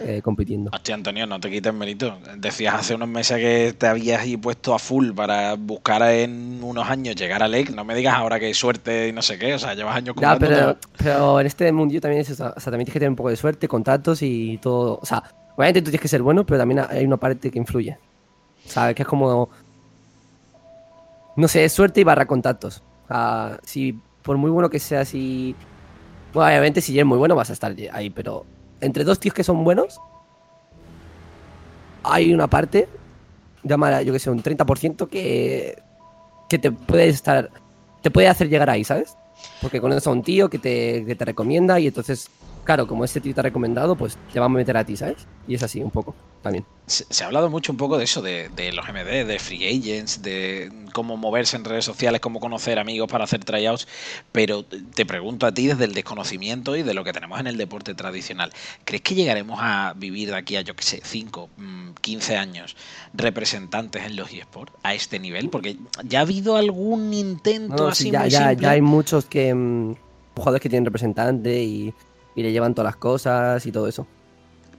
eh, 0.00 0.22
compitiendo. 0.22 0.70
Hostia, 0.72 0.94
Antonio, 0.94 1.26
no 1.26 1.38
te 1.38 1.50
quites 1.50 1.72
mérito. 1.74 2.18
Decías 2.36 2.74
hace 2.74 2.94
unos 2.94 3.08
meses 3.08 3.36
que 3.38 3.74
te 3.76 3.86
habías 3.86 4.22
puesto 4.40 4.74
a 4.74 4.78
full 4.78 5.12
para 5.12 5.54
buscar 5.54 6.02
en 6.02 6.62
unos 6.62 6.88
años 6.88 7.14
llegar 7.14 7.42
a 7.42 7.48
Lake. 7.48 7.72
No 7.72 7.84
me 7.84 7.94
digas 7.94 8.14
ahora 8.14 8.40
que 8.40 8.46
hay 8.46 8.54
suerte 8.54 9.08
y 9.08 9.12
no 9.12 9.20
sé 9.20 9.38
qué. 9.38 9.54
O 9.54 9.58
sea, 9.58 9.74
llevas 9.74 9.96
años 9.96 10.14
Ya, 10.18 10.38
pero, 10.38 10.76
pero 10.96 11.40
en 11.40 11.46
este 11.46 11.70
mundillo 11.72 12.00
también 12.00 12.22
es 12.22 12.30
eso, 12.30 12.52
o 12.56 12.60
sea, 12.60 12.70
también 12.70 12.86
tienes 12.86 12.94
que 12.94 13.00
tener 13.00 13.10
un 13.10 13.16
poco 13.16 13.30
de 13.30 13.36
suerte, 13.36 13.68
contactos 13.68 14.22
y 14.22 14.58
todo. 14.58 14.98
O 15.02 15.06
sea, 15.06 15.22
obviamente 15.56 15.82
tú 15.82 15.86
tienes 15.86 16.00
que 16.00 16.08
ser 16.08 16.22
bueno, 16.22 16.46
pero 16.46 16.58
también 16.58 16.80
hay 16.88 17.04
una 17.04 17.18
parte 17.18 17.50
que 17.50 17.58
influye. 17.58 17.98
¿Sabes? 18.64 18.94
Que 18.94 19.02
es 19.02 19.08
como. 19.08 19.50
No 21.36 21.48
sé, 21.48 21.64
es 21.64 21.72
suerte 21.72 22.00
y 22.00 22.04
barra 22.04 22.26
contactos. 22.26 22.82
O 23.04 23.08
sea, 23.08 23.58
si 23.64 23.98
por 24.22 24.36
muy 24.36 24.50
bueno 24.50 24.70
que 24.70 24.78
seas 24.78 25.14
y. 25.14 25.54
Bueno, 26.32 26.48
obviamente 26.48 26.80
si 26.80 26.94
eres 26.94 27.06
muy 27.06 27.18
bueno 27.18 27.34
vas 27.34 27.50
a 27.50 27.52
estar 27.52 27.74
ahí, 27.92 28.10
pero 28.10 28.46
entre 28.80 29.04
dos 29.04 29.20
tíos 29.20 29.34
que 29.34 29.44
son 29.44 29.64
buenos, 29.64 30.00
hay 32.02 32.32
una 32.32 32.48
parte, 32.48 32.88
llámala, 33.62 34.02
yo 34.02 34.12
que 34.12 34.18
sé, 34.18 34.30
un 34.30 34.42
30% 34.42 35.08
que, 35.08 35.80
que 36.48 36.58
te 36.58 36.72
puede 36.72 37.08
estar. 37.08 37.50
Te 38.02 38.10
puede 38.10 38.28
hacer 38.28 38.48
llegar 38.48 38.68
ahí, 38.68 38.82
¿sabes? 38.82 39.16
Porque 39.60 39.80
conoces 39.80 40.06
a 40.06 40.10
un 40.10 40.22
tío 40.22 40.50
que 40.50 40.58
te, 40.58 41.04
que 41.04 41.14
te 41.14 41.24
recomienda 41.24 41.78
y 41.78 41.86
entonces, 41.86 42.28
claro, 42.64 42.86
como 42.86 43.04
ese 43.04 43.20
tío 43.20 43.34
te 43.34 43.40
ha 43.40 43.42
recomendado, 43.42 43.96
pues 43.96 44.16
te 44.32 44.38
va 44.40 44.46
a 44.46 44.48
meter 44.48 44.76
a 44.76 44.84
ti, 44.84 44.96
¿sabes? 44.96 45.26
Y 45.48 45.54
es 45.54 45.62
así, 45.62 45.80
un 45.82 45.90
poco, 45.90 46.14
también. 46.42 46.64
Se, 46.86 47.04
se 47.08 47.24
ha 47.24 47.26
hablado 47.26 47.48
mucho 47.50 47.72
un 47.72 47.78
poco 47.78 47.98
de 47.98 48.04
eso, 48.04 48.22
de, 48.22 48.48
de 48.54 48.72
los 48.72 48.86
MD, 48.86 49.24
de 49.26 49.38
free 49.38 49.66
agents, 49.66 50.22
de 50.22 50.70
cómo 50.92 51.16
moverse 51.16 51.56
en 51.56 51.64
redes 51.64 51.84
sociales, 51.84 52.20
cómo 52.20 52.38
conocer 52.40 52.78
amigos 52.78 53.10
para 53.10 53.24
hacer 53.24 53.44
tryouts, 53.44 53.88
pero 54.30 54.64
te 54.64 55.06
pregunto 55.06 55.46
a 55.46 55.52
ti 55.52 55.66
desde 55.68 55.84
el 55.84 55.94
desconocimiento 55.94 56.76
y 56.76 56.82
de 56.82 56.94
lo 56.94 57.02
que 57.04 57.12
tenemos 57.12 57.40
en 57.40 57.46
el 57.46 57.56
deporte 57.56 57.94
tradicional. 57.94 58.52
¿Crees 58.84 59.02
que 59.02 59.14
llegaremos 59.14 59.58
a 59.62 59.94
vivir 59.96 60.30
de 60.30 60.36
aquí 60.36 60.56
a, 60.56 60.60
yo 60.60 60.74
qué 60.76 60.82
sé, 60.84 61.00
5, 61.02 61.48
15 62.00 62.36
años 62.36 62.76
representantes 63.14 64.04
en 64.04 64.16
los 64.16 64.32
eSports 64.32 64.72
a 64.82 64.94
este 64.94 65.18
nivel? 65.18 65.48
Porque 65.48 65.76
ya 66.04 66.18
ha 66.20 66.22
habido 66.22 66.56
algún 66.56 67.12
intento 67.14 67.84
No, 67.84 67.88
así 67.88 68.04
sí, 68.04 68.10
ya, 68.10 68.20
muy 68.20 68.30
ya, 68.30 68.48
simple. 68.48 68.62
ya 68.62 68.70
hay 68.72 68.82
muchos 68.82 69.24
que 69.24 69.54
mm, 69.54 69.94
jugadores 70.36 70.60
que 70.62 70.68
tienen 70.68 70.84
representante 70.84 71.62
y, 71.62 71.94
y 72.34 72.42
le 72.42 72.52
llevan 72.52 72.74
todas 72.74 72.86
las 72.92 72.96
cosas 72.96 73.64
y 73.66 73.72
todo 73.72 73.86
eso. 73.88 74.06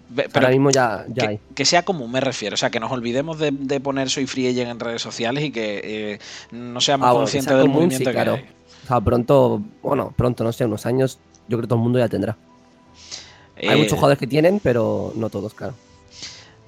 Ve- 0.10 0.28
Ahora 0.34 0.50
mismo 0.50 0.70
ya, 0.70 1.06
ya 1.08 1.14
que, 1.24 1.28
hay. 1.30 1.40
que 1.56 1.66
sea 1.66 1.84
común, 1.84 2.12
me 2.12 2.20
refiero. 2.20 2.54
O 2.54 2.58
sea, 2.58 2.70
que 2.70 2.80
nos 2.80 2.92
olvidemos 2.92 3.40
de, 3.40 3.52
de 3.52 3.80
poner 3.80 4.10
soy 4.10 4.28
free 4.28 4.48
agent 4.50 4.70
en 4.70 4.80
redes 4.80 5.02
sociales 5.02 5.44
y 5.44 5.52
que 5.52 5.82
eh, 6.14 6.20
no 6.52 6.82
seamos 6.82 7.08
Ah, 7.10 7.14
conscientes 7.14 7.46
sea 7.50 7.58
del 7.58 7.66
común, 7.68 7.76
movimiento 7.84 8.10
sí, 8.10 8.16
que 8.16 8.24
claro. 8.24 8.34
hay. 8.36 8.46
O 8.84 8.88
sea, 8.88 9.00
pronto, 9.02 9.62
bueno, 9.82 10.14
pronto, 10.16 10.44
no 10.44 10.52
sé, 10.52 10.66
unos 10.66 10.86
años, 10.86 11.18
yo 11.48 11.58
creo 11.58 11.62
que 11.62 11.68
todo 11.68 11.80
el 11.80 11.84
mundo 11.84 12.00
ya 12.00 12.10
tendrá. 12.10 12.38
Hay 13.56 13.70
Eh, 13.70 13.76
muchos 13.78 13.94
jugadores 13.94 14.20
que 14.20 14.28
tienen, 14.28 14.60
pero 14.62 15.14
no 15.16 15.30
todos, 15.30 15.54
claro. 15.54 15.74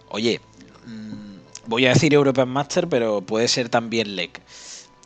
Oye, 0.10 0.40
mm, 0.86 1.68
voy 1.68 1.86
a 1.86 1.90
decir 1.90 2.14
European 2.14 2.48
Master, 2.50 2.88
pero 2.88 3.22
puede 3.22 3.48
ser 3.48 3.70
también 3.70 4.16
LEC. 4.16 4.42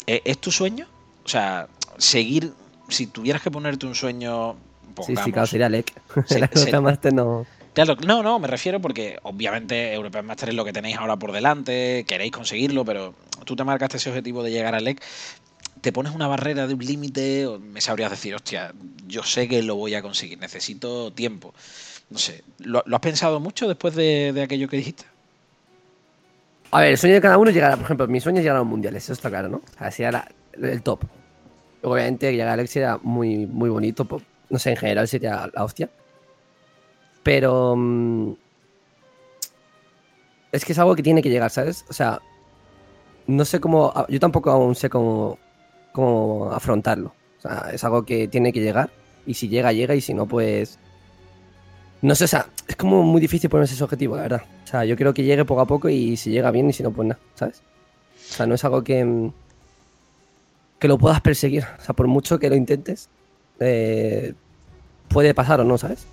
Eh, 0.08 0.22
¿Es 0.26 0.38
tu 0.38 0.52
sueño? 0.52 0.86
O 1.26 1.28
sea, 1.30 1.68
seguir, 1.98 2.54
si 2.90 3.08
tuvieras 3.08 3.42
que 3.42 3.50
ponerte 3.52 3.86
un 3.88 3.96
sueño, 3.96 4.56
Sí, 5.06 5.16
sí, 5.16 5.32
claro, 5.32 5.48
sería 5.48 5.70
LEC. 5.70 5.94
Sí, 6.26 6.40
La 6.72 6.82
Master 6.82 7.14
no. 7.14 7.46
Claro, 7.74 7.96
no, 8.06 8.24
no, 8.24 8.40
me 8.40 8.48
refiero 8.48 8.80
porque 8.82 9.18
obviamente 9.24 9.94
European 9.94 10.26
Master 10.26 10.50
es 10.50 10.56
lo 10.56 10.66
que 10.66 10.74
tenéis 10.74 10.98
ahora 10.98 11.16
por 11.18 11.32
delante, 11.32 12.04
queréis 12.08 12.32
conseguirlo, 12.32 12.84
pero 12.84 13.14
tú 13.46 13.56
te 13.56 13.64
marcaste 13.64 13.98
ese 13.98 14.10
objetivo 14.10 14.44
de 14.44 14.52
llegar 14.52 14.76
a 14.76 14.80
LEC, 14.80 15.02
te 15.82 15.92
pones 15.94 16.14
una 16.14 16.28
barrera 16.28 16.68
de 16.68 16.74
un 16.74 16.84
límite, 16.84 17.46
o 17.46 17.60
me 17.60 17.80
sabrías 17.80 18.12
decir, 18.12 18.36
hostia, 18.36 18.74
yo 19.08 19.24
sé 19.24 19.48
que 19.48 19.62
lo 19.64 19.76
voy 19.76 19.94
a 19.96 20.02
conseguir, 20.02 20.40
necesito 20.40 21.14
tiempo. 21.14 21.54
No 22.10 22.18
sé, 22.18 22.44
¿lo, 22.58 22.84
lo 22.86 22.96
has 22.96 23.02
pensado 23.02 23.40
mucho 23.40 23.68
después 23.68 23.96
de, 23.96 24.34
de 24.34 24.42
aquello 24.42 24.68
que 24.68 24.78
dijiste? 24.78 25.06
A 26.72 26.82
ver, 26.82 26.92
el 26.92 26.98
sueño 26.98 27.16
de 27.16 27.22
cada 27.22 27.38
uno 27.38 27.50
es 27.50 27.56
llegar, 27.56 27.72
a- 27.72 27.76
por 27.76 27.86
ejemplo, 27.86 28.08
mi 28.08 28.20
sueño 28.20 28.40
es 28.40 28.44
llegar 28.44 28.58
a 28.58 28.60
los 28.60 28.68
mundiales, 28.68 29.04
eso 29.04 29.14
está 29.14 29.30
claro, 29.30 29.48
¿no? 29.50 29.62
Sería 29.92 30.12
la- 30.12 30.32
el 30.62 30.82
top. 30.82 31.04
Obviamente 31.82 32.32
llegar 32.32 32.50
a 32.50 32.54
Alex 32.54 32.72
sería 32.72 33.00
muy, 33.02 33.46
muy 33.46 33.70
bonito, 33.70 34.06
no 34.50 34.60
sé, 34.60 34.72
en 34.72 34.78
general 34.78 35.08
sería 35.08 35.50
la 35.54 35.64
hostia. 35.64 35.90
Pero... 37.24 37.76
mm, 37.76 38.34
es 40.52 40.66
que 40.66 40.72
es 40.74 40.80
algo 40.80 40.96
que 40.96 41.04
tiene 41.04 41.22
que 41.22 41.30
llegar, 41.30 41.52
¿sabes? 41.52 41.86
O 41.90 41.94
sea, 41.94 42.22
no 43.28 43.46
sé 43.46 43.60
cómo... 43.60 43.94
Yo 44.10 44.20
tampoco 44.20 44.50
aún 44.50 44.76
sé 44.76 44.90
cómo, 44.90 45.38
cómo 45.94 46.52
afrontarlo. 46.52 47.14
O 47.38 47.42
sea, 47.42 47.70
es 47.72 47.84
algo 47.84 48.04
que 48.04 48.28
tiene 48.28 48.52
que 48.52 48.60
llegar. 48.60 48.90
Y 49.26 49.36
si 49.36 49.48
llega, 49.48 49.72
llega. 49.72 49.94
Y 49.96 50.02
si 50.02 50.14
no, 50.14 50.26
pues... 50.26 50.80
No 52.02 52.16
sé, 52.16 52.24
o 52.24 52.28
sea, 52.28 52.48
es 52.68 52.76
como 52.78 53.04
muy 53.04 53.20
difícil 53.22 53.50
ponerse 53.50 53.74
ese 53.76 53.84
objetivo, 53.84 54.16
la 54.16 54.24
verdad. 54.24 54.44
O 54.64 54.68
sea, 54.68 54.86
yo 54.86 54.96
quiero 54.96 55.14
que 55.14 55.24
llegue 55.24 55.46
poco 55.46 55.62
a 55.62 55.68
poco 55.68 55.90
y 55.90 56.16
si 56.18 56.32
llega 56.32 56.50
bien 56.50 56.70
y 56.70 56.74
si 56.74 56.82
no, 56.82 56.92
pues 56.92 57.10
nada, 57.10 57.20
¿sabes? 57.36 57.62
O 58.16 58.34
sea, 58.34 58.46
no 58.46 58.56
es 58.56 58.64
algo 58.64 58.84
que, 58.84 59.04
mm, 59.04 59.34
que 60.80 60.88
lo 60.88 60.98
puedas 60.98 61.20
perseguir. 61.22 61.66
O 61.78 61.82
sea, 61.82 61.94
por 61.94 62.08
mucho 62.08 62.40
que 62.40 62.50
lo 62.50 62.56
intentes, 62.56 63.10
eh, 63.60 64.34
puede 65.08 65.34
pasar 65.34 65.60
o 65.60 65.64
no, 65.64 65.78
¿sabes? 65.78 66.06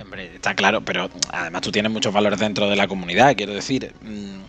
Hombre, 0.00 0.34
está 0.34 0.54
claro, 0.54 0.80
pero 0.82 1.10
además 1.30 1.60
tú 1.60 1.70
tienes 1.70 1.92
muchos 1.92 2.12
valores 2.12 2.38
dentro 2.38 2.70
de 2.70 2.74
la 2.74 2.88
comunidad, 2.88 3.36
quiero 3.36 3.52
decir, 3.52 3.92
mm, 4.00 4.40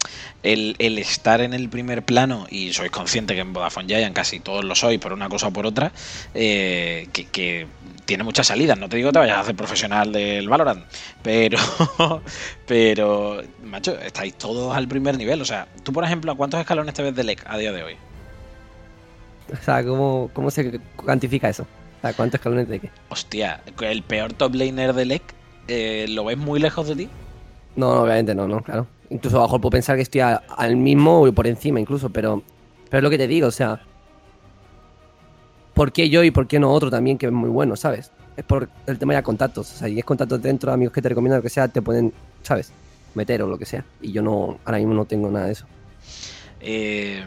el, 0.43 0.75
el 0.79 0.97
estar 0.97 1.41
en 1.41 1.53
el 1.53 1.67
primer 1.67 2.03
plano, 2.03 2.47
y 2.49 2.71
sois 2.71 2.89
conscientes 2.89 3.35
que 3.35 3.41
en 3.41 3.51
Vodafone 3.51 3.87
Giant 3.87 4.15
casi 4.15 4.39
todos 4.39 4.63
lo 4.63 4.75
sois 4.75 4.97
por 4.97 5.11
una 5.11 5.27
cosa 5.27 5.47
o 5.47 5.51
por 5.51 5.65
otra, 5.65 5.91
eh, 6.33 7.09
que, 7.11 7.25
que 7.25 7.67
tiene 8.05 8.23
muchas 8.23 8.47
salidas, 8.47 8.77
no 8.79 8.87
te 8.87 8.95
digo 8.95 9.09
que 9.09 9.13
te 9.13 9.19
vayas 9.19 9.37
a 9.37 9.41
hacer 9.41 9.55
profesional 9.55 10.13
del 10.13 10.47
Valorant, 10.47 10.85
pero, 11.21 11.57
pero, 12.65 13.41
macho, 13.61 13.99
estáis 13.99 14.35
todos 14.35 14.73
al 14.73 14.87
primer 14.87 15.17
nivel, 15.17 15.41
o 15.41 15.45
sea, 15.45 15.67
tú 15.83 15.91
por 15.91 16.05
ejemplo, 16.05 16.31
¿a 16.31 16.35
cuántos 16.35 16.61
escalones 16.61 16.93
te 16.93 17.03
ves 17.03 17.13
de 17.13 17.25
LEC 17.25 17.43
a 17.45 17.57
día 17.57 17.73
de 17.73 17.83
hoy? 17.83 17.95
O 19.51 19.63
sea, 19.63 19.83
¿cómo, 19.83 20.29
cómo 20.33 20.49
se 20.49 20.79
cuantifica 20.95 21.49
eso? 21.49 21.67
¿Cuántos 22.15 22.39
escalones 22.39 22.67
de 22.67 22.79
qué? 22.79 22.89
Hostia, 23.09 23.61
el 23.81 24.03
peor 24.03 24.33
top 24.33 24.55
laner 24.55 24.93
de 24.93 25.05
LEC, 25.05 25.21
eh, 25.67 26.05
¿lo 26.09 26.25
ves 26.25 26.37
muy 26.37 26.59
lejos 26.59 26.87
de 26.87 26.95
ti? 26.95 27.09
No, 27.75 28.01
obviamente 28.01 28.33
no, 28.35 28.47
no, 28.47 28.61
claro. 28.61 28.87
Incluso 29.09 29.37
a 29.37 29.39
lo 29.41 29.45
mejor 29.47 29.61
puedo 29.61 29.71
pensar 29.71 29.95
que 29.95 30.01
estoy 30.01 30.21
a- 30.21 30.41
al 30.57 30.75
mismo 30.77 31.21
o 31.21 31.31
por 31.31 31.47
encima 31.47 31.79
incluso, 31.79 32.09
pero, 32.09 32.41
pero 32.89 32.99
es 32.99 33.03
lo 33.03 33.09
que 33.09 33.17
te 33.17 33.27
digo, 33.27 33.47
o 33.47 33.51
sea, 33.51 33.81
¿por 35.73 35.91
qué 35.91 36.09
yo 36.09 36.23
y 36.23 36.31
por 36.31 36.47
qué 36.47 36.59
no 36.59 36.71
otro 36.71 36.89
también 36.89 37.17
que 37.17 37.27
es 37.27 37.31
muy 37.31 37.49
bueno, 37.49 37.75
¿sabes? 37.75 38.11
Es 38.37 38.45
por 38.45 38.69
el 38.87 38.97
tema 38.97 39.13
de 39.15 39.23
contactos, 39.23 39.71
o 39.73 39.77
sea, 39.77 39.87
y 39.87 39.99
es 39.99 40.05
contactos 40.05 40.41
dentro, 40.41 40.71
amigos 40.71 40.93
que 40.93 41.01
te 41.01 41.09
recomiendan 41.09 41.39
lo 41.39 41.43
que 41.43 41.49
sea, 41.49 41.67
te 41.67 41.81
pueden, 41.81 42.13
¿sabes? 42.43 42.71
Meter 43.13 43.43
o 43.43 43.47
lo 43.47 43.57
que 43.57 43.65
sea. 43.65 43.83
Y 44.01 44.11
yo 44.11 44.21
no, 44.21 44.57
ahora 44.63 44.77
mismo 44.77 44.93
no 44.93 45.05
tengo 45.05 45.29
nada 45.29 45.47
de 45.47 45.51
eso. 45.51 45.65
Eh, 46.61 47.23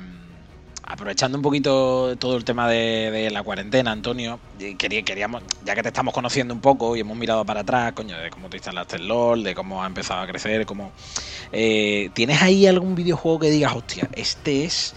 aprovechando 0.87 1.39
un 1.39 1.43
poquito 1.43 2.17
todo 2.19 2.37
el 2.37 2.45
tema 2.45 2.69
de, 2.69 3.11
de 3.11 3.31
la 3.31 3.43
cuarentena, 3.43 3.93
Antonio, 3.93 4.39
quería, 4.79 5.03
queríamos, 5.03 5.43
ya 5.65 5.75
que 5.75 5.83
te 5.83 5.89
estamos 5.89 6.13
conociendo 6.15 6.53
un 6.55 6.61
poco 6.61 6.97
y 6.97 7.01
hemos 7.01 7.17
mirado 7.17 7.45
para 7.45 7.61
atrás, 7.61 7.93
coño, 7.93 8.17
de 8.19 8.31
cómo 8.31 8.49
te 8.49 8.57
instalaste 8.59 8.97
el 8.97 9.09
LOL, 9.09 9.43
de 9.43 9.55
cómo 9.55 9.83
ha 9.83 9.87
empezado 9.87 10.21
a 10.21 10.27
crecer, 10.27 10.67
cómo. 10.67 10.93
eh, 11.53 12.11
¿Tienes 12.15 12.43
ahí 12.43 12.67
algún 12.67 12.95
videojuego 12.95 13.39
que 13.41 13.51
digas, 13.51 13.75
hostia, 13.75 14.09
este 14.15 14.65
es. 14.65 14.95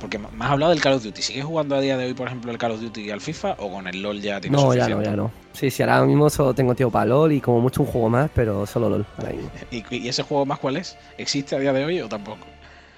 Porque 0.00 0.18
me 0.18 0.26
has 0.44 0.50
hablado 0.50 0.72
del 0.72 0.82
Call 0.82 0.92
of 0.92 1.02
Duty. 1.02 1.22
¿Sigues 1.22 1.44
jugando 1.46 1.74
a 1.74 1.80
día 1.80 1.96
de 1.96 2.04
hoy, 2.04 2.12
por 2.12 2.26
ejemplo, 2.26 2.52
el 2.52 2.58
Call 2.58 2.72
of 2.72 2.80
Duty 2.82 3.00
y 3.00 3.10
al 3.10 3.22
FIFA? 3.22 3.56
¿O 3.60 3.72
con 3.72 3.88
el 3.88 4.02
LOL 4.02 4.20
ya 4.20 4.38
tienes 4.42 4.60
No, 4.60 4.74
ya 4.74 4.80
no, 4.80 4.96
suficiente? 4.96 5.04
ya 5.10 5.16
no. 5.16 5.32
Sí, 5.54 5.70
sí, 5.70 5.82
ahora 5.82 6.04
mismo 6.04 6.28
solo 6.28 6.52
tengo 6.52 6.74
tiempo 6.74 6.92
para 6.92 7.06
LOL 7.06 7.32
y 7.32 7.40
como 7.40 7.60
mucho 7.62 7.80
un 7.80 7.88
juego 7.88 8.10
más, 8.10 8.30
pero 8.34 8.66
solo 8.66 8.90
LOL 8.90 9.06
ahora 9.16 9.32
mismo. 9.32 9.50
¿Y, 9.70 9.82
y 9.96 10.08
ese 10.08 10.22
juego 10.22 10.44
más 10.44 10.58
cuál 10.58 10.76
es? 10.76 10.98
¿Existe 11.16 11.56
a 11.56 11.58
día 11.58 11.72
de 11.72 11.82
hoy 11.86 12.00
o 12.02 12.08
tampoco? 12.10 12.46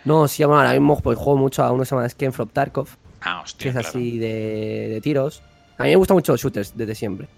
No, 0.09 0.27
sí, 0.27 0.43
bueno, 0.45 0.61
ahora 0.61 0.73
mismo 0.73 0.99
pues 1.01 1.17
juego 1.19 1.37
mucho 1.39 1.63
a 1.63 1.71
uno 1.71 1.83
que 1.83 1.87
se 1.87 1.95
llama 1.95 2.09
Sken 2.09 2.33
from 2.33 2.49
Tarkov, 2.49 2.89
Ah, 3.21 3.41
que 3.41 3.45
hostia. 3.45 3.69
es 3.69 3.73
claro. 3.75 3.89
así 3.89 4.19
de, 4.19 4.89
de 4.89 5.01
tiros. 5.01 5.43
A 5.77 5.85
mí 5.85 5.91
me 5.91 5.97
gustan 5.97 6.17
mucho 6.17 6.33
los 6.33 6.41
shooters 6.41 6.73
desde 6.77 6.95
siempre. 6.95 7.29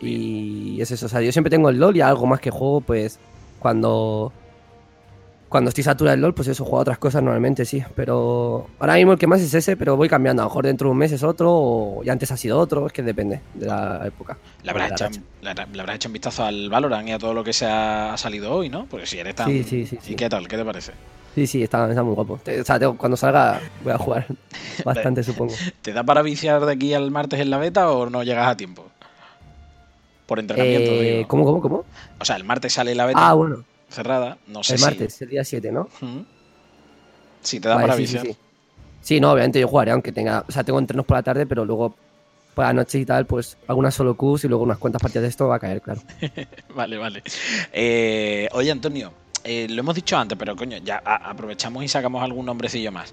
Y 0.00 0.80
es 0.80 0.90
eso, 0.90 1.06
o 1.06 1.08
sea, 1.08 1.22
yo 1.22 1.32
siempre 1.32 1.50
tengo 1.50 1.70
el 1.70 1.78
LOL 1.78 1.96
y 1.96 2.00
algo 2.02 2.26
más 2.26 2.40
que 2.40 2.50
juego, 2.50 2.80
pues 2.82 3.18
cuando 3.58 4.32
cuando 5.48 5.68
estoy 5.68 5.84
saturado 5.84 6.10
del 6.12 6.20
LOL, 6.22 6.34
pues 6.34 6.48
eso, 6.48 6.64
juego 6.64 6.78
a 6.78 6.80
otras 6.82 6.98
cosas 6.98 7.22
normalmente, 7.22 7.64
sí. 7.64 7.82
Pero 7.94 8.66
ahora 8.80 8.94
mismo 8.96 9.12
el 9.12 9.18
que 9.18 9.26
más 9.28 9.40
es 9.40 9.54
ese, 9.54 9.76
pero 9.76 9.96
voy 9.96 10.08
cambiando. 10.08 10.42
A 10.42 10.44
lo 10.44 10.50
mejor 10.50 10.66
dentro 10.66 10.88
de 10.88 10.92
un 10.92 10.98
mes 10.98 11.12
es 11.12 11.22
otro, 11.22 11.50
o 11.52 12.02
ya 12.04 12.12
antes 12.12 12.30
ha 12.32 12.36
sido 12.36 12.58
otro, 12.58 12.86
es 12.88 12.92
que 12.92 13.02
depende 13.02 13.40
de 13.54 13.66
la 13.66 14.02
época. 14.04 14.36
Le 14.64 14.70
habrás, 14.70 15.00
la 15.00 15.06
hecho, 15.06 15.20
le, 15.40 15.54
le 15.72 15.80
habrás 15.80 15.96
hecho 15.96 16.08
un 16.08 16.12
vistazo 16.14 16.44
al 16.44 16.68
Valorant 16.68 17.08
y 17.08 17.12
a 17.12 17.18
todo 17.18 17.32
lo 17.32 17.42
que 17.44 17.52
se 17.52 17.64
ha, 17.64 18.12
ha 18.12 18.16
salido 18.18 18.52
hoy, 18.52 18.68
¿no? 18.68 18.86
Porque 18.90 19.06
si 19.06 19.18
eres 19.18 19.36
tan. 19.36 19.48
Sí, 19.48 19.62
sí, 19.62 19.86
sí, 19.86 19.96
¿Y 20.02 20.06
sí. 20.08 20.14
qué 20.16 20.28
tal? 20.28 20.46
¿Qué 20.48 20.56
te 20.56 20.64
parece? 20.64 20.92
Sí, 21.36 21.46
sí, 21.46 21.62
está, 21.62 21.86
está 21.88 22.02
muy 22.02 22.14
guapo. 22.14 22.40
Te- 22.42 22.62
O 22.62 22.64
sea, 22.64 22.78
tengo- 22.78 22.96
cuando 22.96 23.14
salga 23.16 23.60
voy 23.84 23.92
a 23.92 23.98
jugar 23.98 24.26
bastante, 24.86 25.22
supongo. 25.22 25.54
¿Te 25.82 25.92
da 25.92 26.02
para 26.02 26.22
viciar 26.22 26.64
de 26.64 26.72
aquí 26.72 26.94
al 26.94 27.10
martes 27.10 27.38
en 27.40 27.50
la 27.50 27.58
beta 27.58 27.90
o 27.90 28.08
no 28.08 28.22
llegas 28.22 28.48
a 28.48 28.56
tiempo? 28.56 28.86
Por 30.26 30.38
entrenamiento, 30.40 30.92
Eh, 30.92 31.18
digo. 31.18 31.28
¿Cómo, 31.28 31.44
cómo, 31.44 31.60
cómo? 31.60 31.84
O 32.18 32.24
sea, 32.24 32.36
el 32.36 32.44
martes 32.44 32.72
sale 32.72 32.94
la 32.94 33.04
beta 33.04 33.20
Ah, 33.28 33.34
bueno, 33.34 33.64
cerrada. 33.90 34.38
No 34.48 34.64
sé 34.64 34.72
el 34.72 34.78
si. 34.78 34.84
martes, 34.84 35.20
el 35.22 35.28
día 35.28 35.44
7, 35.44 35.70
¿no? 35.70 35.88
Sí, 37.42 37.60
te 37.60 37.68
da 37.68 37.74
Vale, 37.76 37.86
para 37.88 37.96
sí, 37.98 38.06
sí, 38.06 38.14
viciar. 38.14 38.26
sí. 38.26 38.36
Sí, 39.02 39.20
no, 39.20 39.30
obviamente 39.32 39.60
yo 39.60 39.68
jugaré, 39.68 39.90
aunque 39.92 40.10
tenga. 40.12 40.42
O 40.48 40.50
sea, 40.50 40.64
tengo 40.64 40.78
entrenos 40.78 41.06
por 41.06 41.18
la 41.18 41.22
tarde, 41.22 41.46
pero 41.46 41.64
luego 41.66 41.94
por 42.54 42.64
la 42.64 42.72
noche 42.72 42.98
y 42.98 43.04
tal, 43.04 43.26
pues 43.26 43.56
algunas 43.68 43.94
solo 43.94 44.16
Qs 44.16 44.44
y 44.44 44.48
luego 44.48 44.64
unas 44.64 44.78
cuantas 44.78 45.02
partidas 45.02 45.22
de 45.24 45.28
esto 45.28 45.46
va 45.46 45.56
a 45.56 45.60
caer, 45.60 45.82
claro. 45.82 46.00
Vale, 46.74 46.96
vale. 46.96 47.22
Eh, 47.72 48.48
oye, 48.52 48.70
Antonio, 48.72 49.12
eh, 49.46 49.66
lo 49.68 49.80
hemos 49.80 49.94
dicho 49.94 50.16
antes, 50.18 50.36
pero 50.36 50.56
coño, 50.56 50.78
ya 50.78 50.96
aprovechamos 51.04 51.84
y 51.84 51.88
sacamos 51.88 52.22
algún 52.22 52.46
nombrecillo 52.46 52.90
más. 52.92 53.12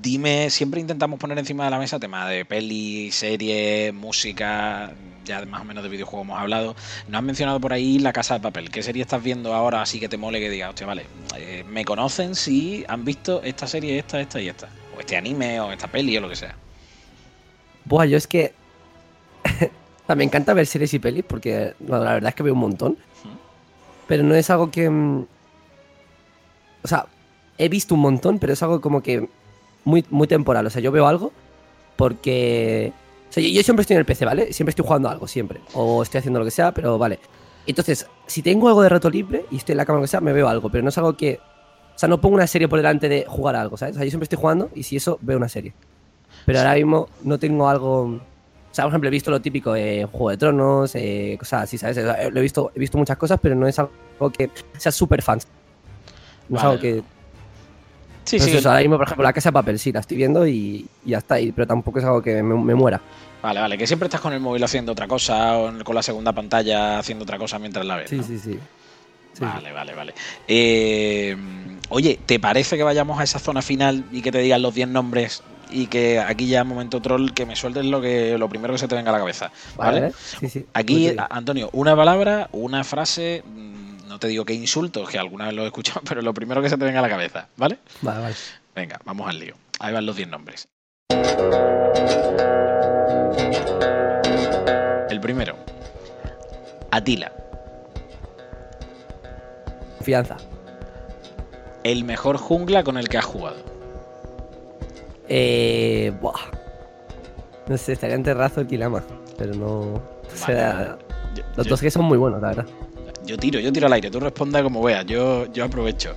Dime, 0.00 0.50
siempre 0.50 0.80
intentamos 0.80 1.18
poner 1.18 1.38
encima 1.38 1.64
de 1.64 1.70
la 1.70 1.78
mesa 1.78 2.00
tema 2.00 2.28
de 2.28 2.44
peli, 2.44 3.10
serie, 3.12 3.92
música, 3.92 4.92
ya 5.24 5.44
más 5.46 5.60
o 5.60 5.64
menos 5.64 5.84
de 5.84 5.88
videojuegos 5.88 6.26
hemos 6.26 6.40
hablado. 6.40 6.74
Nos 7.08 7.18
has 7.18 7.24
mencionado 7.24 7.60
por 7.60 7.72
ahí 7.72 7.98
La 7.98 8.12
Casa 8.12 8.34
de 8.34 8.40
Papel. 8.40 8.70
¿Qué 8.70 8.82
serie 8.82 9.02
estás 9.02 9.22
viendo 9.22 9.54
ahora 9.54 9.82
así 9.82 10.00
que 10.00 10.08
te 10.08 10.16
mole 10.16 10.40
que 10.40 10.50
digas, 10.50 10.70
hostia, 10.70 10.86
vale, 10.86 11.06
eh, 11.36 11.64
me 11.68 11.84
conocen 11.84 12.34
si 12.34 12.84
han 12.88 13.04
visto 13.04 13.42
esta 13.42 13.66
serie, 13.66 13.98
esta, 13.98 14.20
esta 14.20 14.40
y 14.40 14.48
esta? 14.48 14.68
O 14.96 15.00
este 15.00 15.16
anime, 15.16 15.60
o 15.60 15.70
esta 15.70 15.86
peli, 15.86 16.16
o 16.16 16.20
lo 16.20 16.28
que 16.28 16.36
sea. 16.36 16.56
Buah, 17.84 18.06
yo 18.06 18.16
es 18.16 18.26
que. 18.26 18.52
me 20.16 20.24
encanta 20.24 20.54
ver 20.54 20.66
series 20.66 20.92
y 20.94 20.98
pelis 20.98 21.24
porque 21.24 21.74
no, 21.80 21.98
la 21.98 22.14
verdad 22.14 22.30
es 22.30 22.34
que 22.34 22.42
veo 22.42 22.54
un 22.54 22.60
montón. 22.60 22.98
Pero 24.08 24.22
no 24.22 24.34
es 24.34 24.50
algo 24.50 24.70
que. 24.70 24.90
O 26.86 26.88
sea, 26.88 27.06
he 27.58 27.68
visto 27.68 27.96
un 27.96 28.00
montón, 28.00 28.38
pero 28.38 28.52
es 28.52 28.62
algo 28.62 28.80
como 28.80 29.02
que 29.02 29.28
muy, 29.84 30.04
muy 30.08 30.28
temporal. 30.28 30.64
O 30.66 30.70
sea, 30.70 30.80
yo 30.80 30.92
veo 30.92 31.08
algo 31.08 31.32
porque. 31.96 32.92
O 33.28 33.32
sea, 33.32 33.42
yo, 33.42 33.48
yo 33.48 33.60
siempre 33.64 33.80
estoy 33.80 33.94
en 33.94 33.98
el 33.98 34.06
PC, 34.06 34.24
¿vale? 34.24 34.52
Siempre 34.52 34.70
estoy 34.70 34.86
jugando 34.86 35.08
algo, 35.08 35.26
siempre. 35.26 35.60
O 35.74 36.00
estoy 36.04 36.20
haciendo 36.20 36.38
lo 36.38 36.44
que 36.44 36.52
sea, 36.52 36.72
pero 36.72 36.96
vale. 36.96 37.18
Entonces, 37.66 38.06
si 38.28 38.40
tengo 38.40 38.68
algo 38.68 38.82
de 38.82 38.88
rato 38.88 39.10
libre 39.10 39.46
y 39.50 39.56
estoy 39.56 39.72
en 39.72 39.78
la 39.78 39.84
cama 39.84 39.98
o 39.98 40.00
lo 40.00 40.04
que 40.04 40.08
sea, 40.08 40.20
me 40.20 40.32
veo 40.32 40.48
algo. 40.48 40.70
Pero 40.70 40.84
no 40.84 40.90
es 40.90 40.98
algo 40.98 41.16
que. 41.16 41.40
O 41.96 41.98
sea, 41.98 42.08
no 42.08 42.20
pongo 42.20 42.36
una 42.36 42.46
serie 42.46 42.68
por 42.68 42.78
delante 42.78 43.08
de 43.08 43.24
jugar 43.26 43.56
algo, 43.56 43.76
¿sabes? 43.76 43.96
O 43.96 43.98
sea, 43.98 44.04
yo 44.04 44.10
siempre 44.10 44.26
estoy 44.26 44.38
jugando 44.38 44.70
y 44.76 44.84
si 44.84 44.94
eso, 44.94 45.18
veo 45.22 45.38
una 45.38 45.48
serie. 45.48 45.74
Pero 46.44 46.60
ahora 46.60 46.74
mismo 46.74 47.08
no 47.24 47.36
tengo 47.36 47.68
algo. 47.68 48.02
O 48.02 48.20
sea, 48.70 48.84
por 48.84 48.92
ejemplo, 48.92 49.08
he 49.08 49.10
visto 49.10 49.32
lo 49.32 49.40
típico 49.40 49.72
de 49.72 50.06
Juego 50.12 50.30
de 50.30 50.36
Tronos, 50.36 50.94
eh, 50.94 51.34
cosas 51.36 51.64
así, 51.64 51.78
¿sabes? 51.78 51.98
O 51.98 52.02
sea, 52.02 52.22
eh, 52.22 52.30
Lo 52.30 52.38
he 52.38 52.42
visto, 52.42 52.70
he 52.74 52.78
visto 52.78 52.96
muchas 52.96 53.16
cosas, 53.16 53.40
pero 53.42 53.56
no 53.56 53.66
es 53.66 53.78
algo 53.78 53.90
que 54.30 54.50
sea 54.76 54.92
súper 54.92 55.22
fan. 55.22 55.40
No 56.48 56.56
es 56.58 56.62
Vale. 56.62 56.70
algo 56.70 56.82
que. 56.82 57.02
Sí, 58.24 58.38
no 58.38 58.44
sé, 58.44 58.50
sí. 58.50 58.56
o 58.56 58.60
sea, 58.60 58.70
ahora 58.72 58.80
mismo, 58.82 58.96
por 58.96 59.06
ejemplo, 59.06 59.22
la 59.22 59.32
casa 59.32 59.50
de 59.50 59.52
papel, 59.52 59.78
sí, 59.78 59.92
la 59.92 60.00
estoy 60.00 60.16
viendo 60.16 60.46
y, 60.46 60.86
y 61.04 61.10
ya 61.10 61.18
está. 61.18 61.38
y- 61.40 61.52
pero 61.52 61.66
tampoco 61.66 61.98
es 62.00 62.04
algo 62.04 62.20
que 62.22 62.42
me, 62.42 62.54
me 62.56 62.74
muera. 62.74 63.00
Vale, 63.42 63.60
vale, 63.60 63.78
que 63.78 63.86
siempre 63.86 64.06
estás 64.06 64.20
con 64.20 64.32
el 64.32 64.40
móvil 64.40 64.64
haciendo 64.64 64.90
otra 64.92 65.06
cosa 65.06 65.56
o 65.58 65.72
con 65.84 65.94
la 65.94 66.02
segunda 66.02 66.32
pantalla 66.32 66.98
haciendo 66.98 67.22
otra 67.22 67.38
cosa 67.38 67.58
mientras 67.60 67.86
la 67.86 67.96
ves. 67.96 68.10
Sí, 68.10 68.16
¿no? 68.16 68.22
sí, 68.24 68.38
sí. 68.38 68.58
Sí, 69.34 69.44
Vale, 69.44 69.70
vale, 69.70 69.94
vale. 69.94 70.14
Eh, 70.48 71.36
oye, 71.90 72.18
¿te 72.24 72.40
parece 72.40 72.76
que 72.76 72.82
vayamos 72.82 73.20
a 73.20 73.22
esa 73.22 73.38
zona 73.38 73.60
final 73.62 74.02
y 74.10 74.22
que 74.22 74.32
te 74.32 74.38
digan 74.38 74.62
los 74.62 74.74
10 74.74 74.88
nombres 74.88 75.42
y 75.70 75.86
que 75.88 76.18
aquí 76.18 76.46
ya 76.46 76.64
momento 76.64 77.02
troll 77.02 77.32
que 77.32 77.44
me 77.44 77.54
sueltes 77.54 77.84
lo 77.84 78.00
que 78.00 78.38
lo 78.38 78.48
primero 78.48 78.72
que 78.72 78.78
se 78.78 78.88
te 78.88 78.94
venga 78.94 79.10
a 79.10 79.12
la 79.12 79.18
cabeza? 79.18 79.52
¿Vale? 79.76 80.00
Vale, 80.00 80.12
sí, 80.40 80.48
sí. 80.48 80.66
Aquí, 80.72 81.12
Antonio, 81.30 81.68
una 81.74 81.94
palabra, 81.94 82.48
una 82.52 82.82
frase, 82.82 83.42
mm, 83.44 83.85
no 84.06 84.18
te 84.18 84.28
digo 84.28 84.44
que 84.44 84.54
insultos, 84.54 85.08
que 85.08 85.18
alguna 85.18 85.46
vez 85.46 85.54
lo 85.54 85.62
he 85.62 85.66
escuchado, 85.66 86.00
pero 86.08 86.22
lo 86.22 86.32
primero 86.34 86.62
que 86.62 86.68
se 86.70 86.76
te 86.78 86.84
venga 86.84 87.00
a 87.00 87.02
la 87.02 87.08
cabeza, 87.08 87.48
¿vale? 87.56 87.78
Vale, 88.02 88.20
vale. 88.20 88.34
Venga, 88.74 89.00
vamos 89.04 89.28
al 89.28 89.38
lío. 89.38 89.54
Ahí 89.80 89.92
van 89.92 90.06
los 90.06 90.16
10 90.16 90.28
nombres. 90.28 90.68
El 95.08 95.20
primero, 95.20 95.56
Atila, 96.90 97.32
Confianza. 99.98 100.36
el 101.84 102.04
mejor 102.04 102.36
jungla 102.36 102.82
con 102.84 102.98
el 102.98 103.08
que 103.08 103.18
has 103.18 103.24
jugado. 103.24 103.56
Eh. 105.28 106.12
Buah. 106.20 106.34
No 107.68 107.76
sé, 107.78 107.92
estaría 107.94 108.14
entre 108.16 108.34
Razo 108.34 108.60
y 108.60 108.66
Kilama. 108.66 109.02
Pero 109.38 109.54
no. 109.54 109.68
o 109.80 110.02
sea, 110.34 110.96
Los 111.56 111.66
yo- 111.66 111.70
dos 111.70 111.80
que 111.80 111.90
son 111.90 112.04
muy 112.04 112.18
buenos, 112.18 112.40
la 112.42 112.48
verdad. 112.48 112.66
Yo 113.26 113.36
tiro, 113.36 113.58
yo 113.60 113.72
tiro 113.72 113.86
al 113.86 113.92
aire, 113.92 114.10
tú 114.10 114.20
responda 114.20 114.62
como 114.62 114.82
veas, 114.82 115.04
yo, 115.06 115.50
yo 115.52 115.64
aprovecho. 115.64 116.14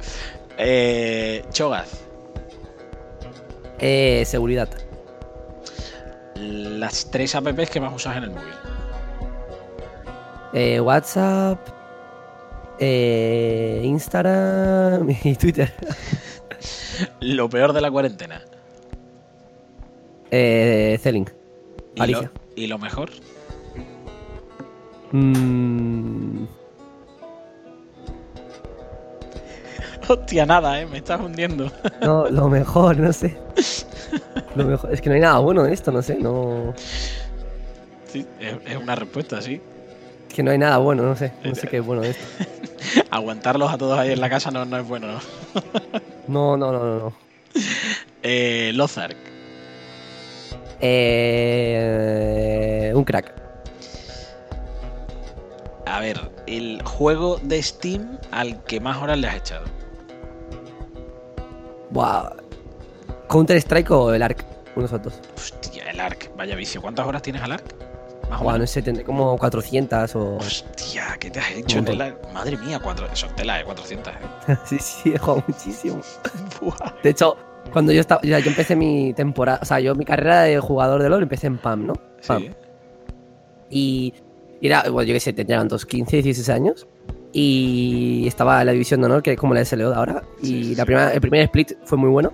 Eh, 0.57 1.43
Chogas, 1.51 2.01
Eh, 3.79 4.23
seguridad. 4.25 4.69
las 6.35 7.09
tres 7.11 7.33
apps 7.35 7.69
que 7.69 7.79
más 7.81 7.93
usas 7.93 8.17
en 8.17 8.23
el 8.23 8.29
móvil. 8.31 8.53
Eh, 10.53 10.79
WhatsApp. 10.79 11.59
Eh, 12.79 13.81
Instagram 13.83 15.09
y 15.23 15.35
Twitter. 15.35 15.73
Lo 17.19 17.49
peor 17.49 17.73
de 17.73 17.81
la 17.81 17.91
cuarentena. 17.91 18.41
Eh, 20.31 20.97
Zelling. 21.01 21.29
¿Y 21.95 22.15
y 22.55 22.67
lo 22.67 22.77
mejor? 22.77 23.09
Mm, 25.11 26.43
Hostia, 30.11 30.43
nada, 30.43 30.81
eh, 30.81 30.87
me 30.87 30.97
estás 30.97 31.21
hundiendo. 31.21 31.71
no, 32.01 32.27
lo 32.31 32.49
mejor, 32.49 32.97
no 32.97 33.13
sé. 33.13 33.37
Lo 34.55 34.65
mejor. 34.65 34.91
Es 34.91 35.01
que 35.01 35.09
no 35.09 35.13
hay 35.15 35.21
nada 35.21 35.37
bueno 35.37 35.63
en 35.63 35.71
esto, 35.71 35.91
no 35.91 36.01
sé. 36.01 36.15
No. 36.15 36.73
Sí, 38.11 38.25
es, 38.39 38.75
una 38.75 38.95
respuesta, 38.95 39.39
sí. 39.39 39.61
Es 40.27 40.33
que 40.33 40.41
no 40.41 40.49
hay 40.49 40.57
nada 40.57 40.77
bueno, 40.77 41.03
no 41.03 41.15
sé. 41.15 41.31
No 41.43 41.53
sé 41.53 41.67
qué 41.67 41.77
es 41.77 41.85
bueno 41.85 42.01
de 42.01 42.09
esto. 42.09 42.25
Aguantarlos 43.11 43.71
a 43.71 43.77
todos 43.77 43.99
ahí 43.99 44.11
en 44.11 44.19
la 44.19 44.31
casa 44.31 44.49
no, 44.49 44.65
no 44.65 44.77
es 44.77 44.87
bueno, 44.87 45.05
¿no? 45.07 45.19
No, 46.27 46.57
no, 46.57 46.71
no, 46.71 46.79
no. 46.79 46.99
no. 46.99 47.13
Eh, 48.23 48.71
Lozark, 48.73 49.15
Eh, 50.81 52.11
un 52.95 53.03
crack. 53.03 53.35
a 55.85 55.99
ver, 55.99 56.31
el 56.47 56.81
juego 56.83 57.39
de 57.43 57.61
Steam 57.61 58.17
al 58.31 58.63
que 58.63 58.79
más 58.79 58.97
horas 58.97 59.19
le 59.19 59.27
has 59.27 59.35
echado. 59.35 59.78
Buah. 61.91 62.31
Counter 63.29 63.57
Strike 63.57 63.91
o 63.91 64.13
el 64.13 64.21
Ark. 64.21 64.45
Unos 64.75 64.93
otros. 64.93 65.19
Hostia, 65.35 65.89
el 65.89 65.99
Ark, 65.99 66.31
vaya 66.37 66.55
vicio. 66.55 66.81
¿Cuántas 66.81 67.05
horas 67.07 67.21
tienes 67.21 67.41
al 67.41 67.53
Ark? 67.53 67.63
Más 68.29 68.41
o 68.41 68.43
Buah, 68.43 68.57
no 68.59 68.67
sé, 68.67 68.81
tendré 68.81 69.03
como 69.03 69.37
400 69.37 70.15
o. 70.15 70.35
Hostia, 70.37 71.17
¿qué 71.19 71.31
te 71.31 71.39
has 71.39 71.51
hecho? 71.51 71.81
Madre 72.33 72.57
mía, 72.57 72.79
cuatro, 72.81 73.07
eso 73.11 73.25
es 73.25 73.35
tela, 73.35 73.59
eh, 73.59 73.63
400. 73.63 74.13
eh. 74.13 74.57
sí, 74.65 74.77
sí, 74.79 75.13
he 75.13 75.17
jugado 75.17 75.43
muchísimo. 75.47 75.99
Buah. 76.61 76.93
De 77.03 77.09
hecho, 77.09 77.35
cuando 77.73 77.91
yo 77.91 78.01
estaba. 78.01 78.21
Yo 78.21 78.37
empecé 78.37 78.75
mi 78.75 79.13
temporada. 79.13 79.59
O 79.61 79.65
sea, 79.65 79.79
yo 79.79 79.95
mi 79.95 80.05
carrera 80.05 80.43
de 80.43 80.59
jugador 80.59 81.01
de 81.01 81.09
LOL 81.09 81.23
empecé 81.23 81.47
en 81.47 81.57
PAM, 81.57 81.87
¿no? 81.87 81.93
PAM. 82.27 82.43
Sí. 82.43 82.51
Y 83.71 84.13
era, 84.61 84.83
bueno, 84.89 85.03
yo 85.07 85.13
qué 85.13 85.19
sé, 85.19 85.33
tendría 85.33 85.61
unos 85.61 85.85
15, 85.85 86.21
16 86.21 86.49
años. 86.49 86.87
Y 87.31 88.25
estaba 88.27 88.59
en 88.61 88.65
la 88.67 88.71
división 88.71 89.01
de 89.01 89.05
honor, 89.07 89.21
que 89.23 89.33
es 89.33 89.37
como 89.37 89.53
la 89.53 89.63
SLO 89.63 89.89
de 89.91 89.95
ahora. 89.95 90.23
Y 90.41 90.45
Sí, 90.45 90.63
sí, 90.63 90.75
la 90.75 90.83
sí. 90.83 90.85
primera, 90.85 91.13
el 91.13 91.21
primer 91.21 91.41
split 91.43 91.73
fue 91.85 91.97
muy 91.97 92.09
bueno. 92.09 92.33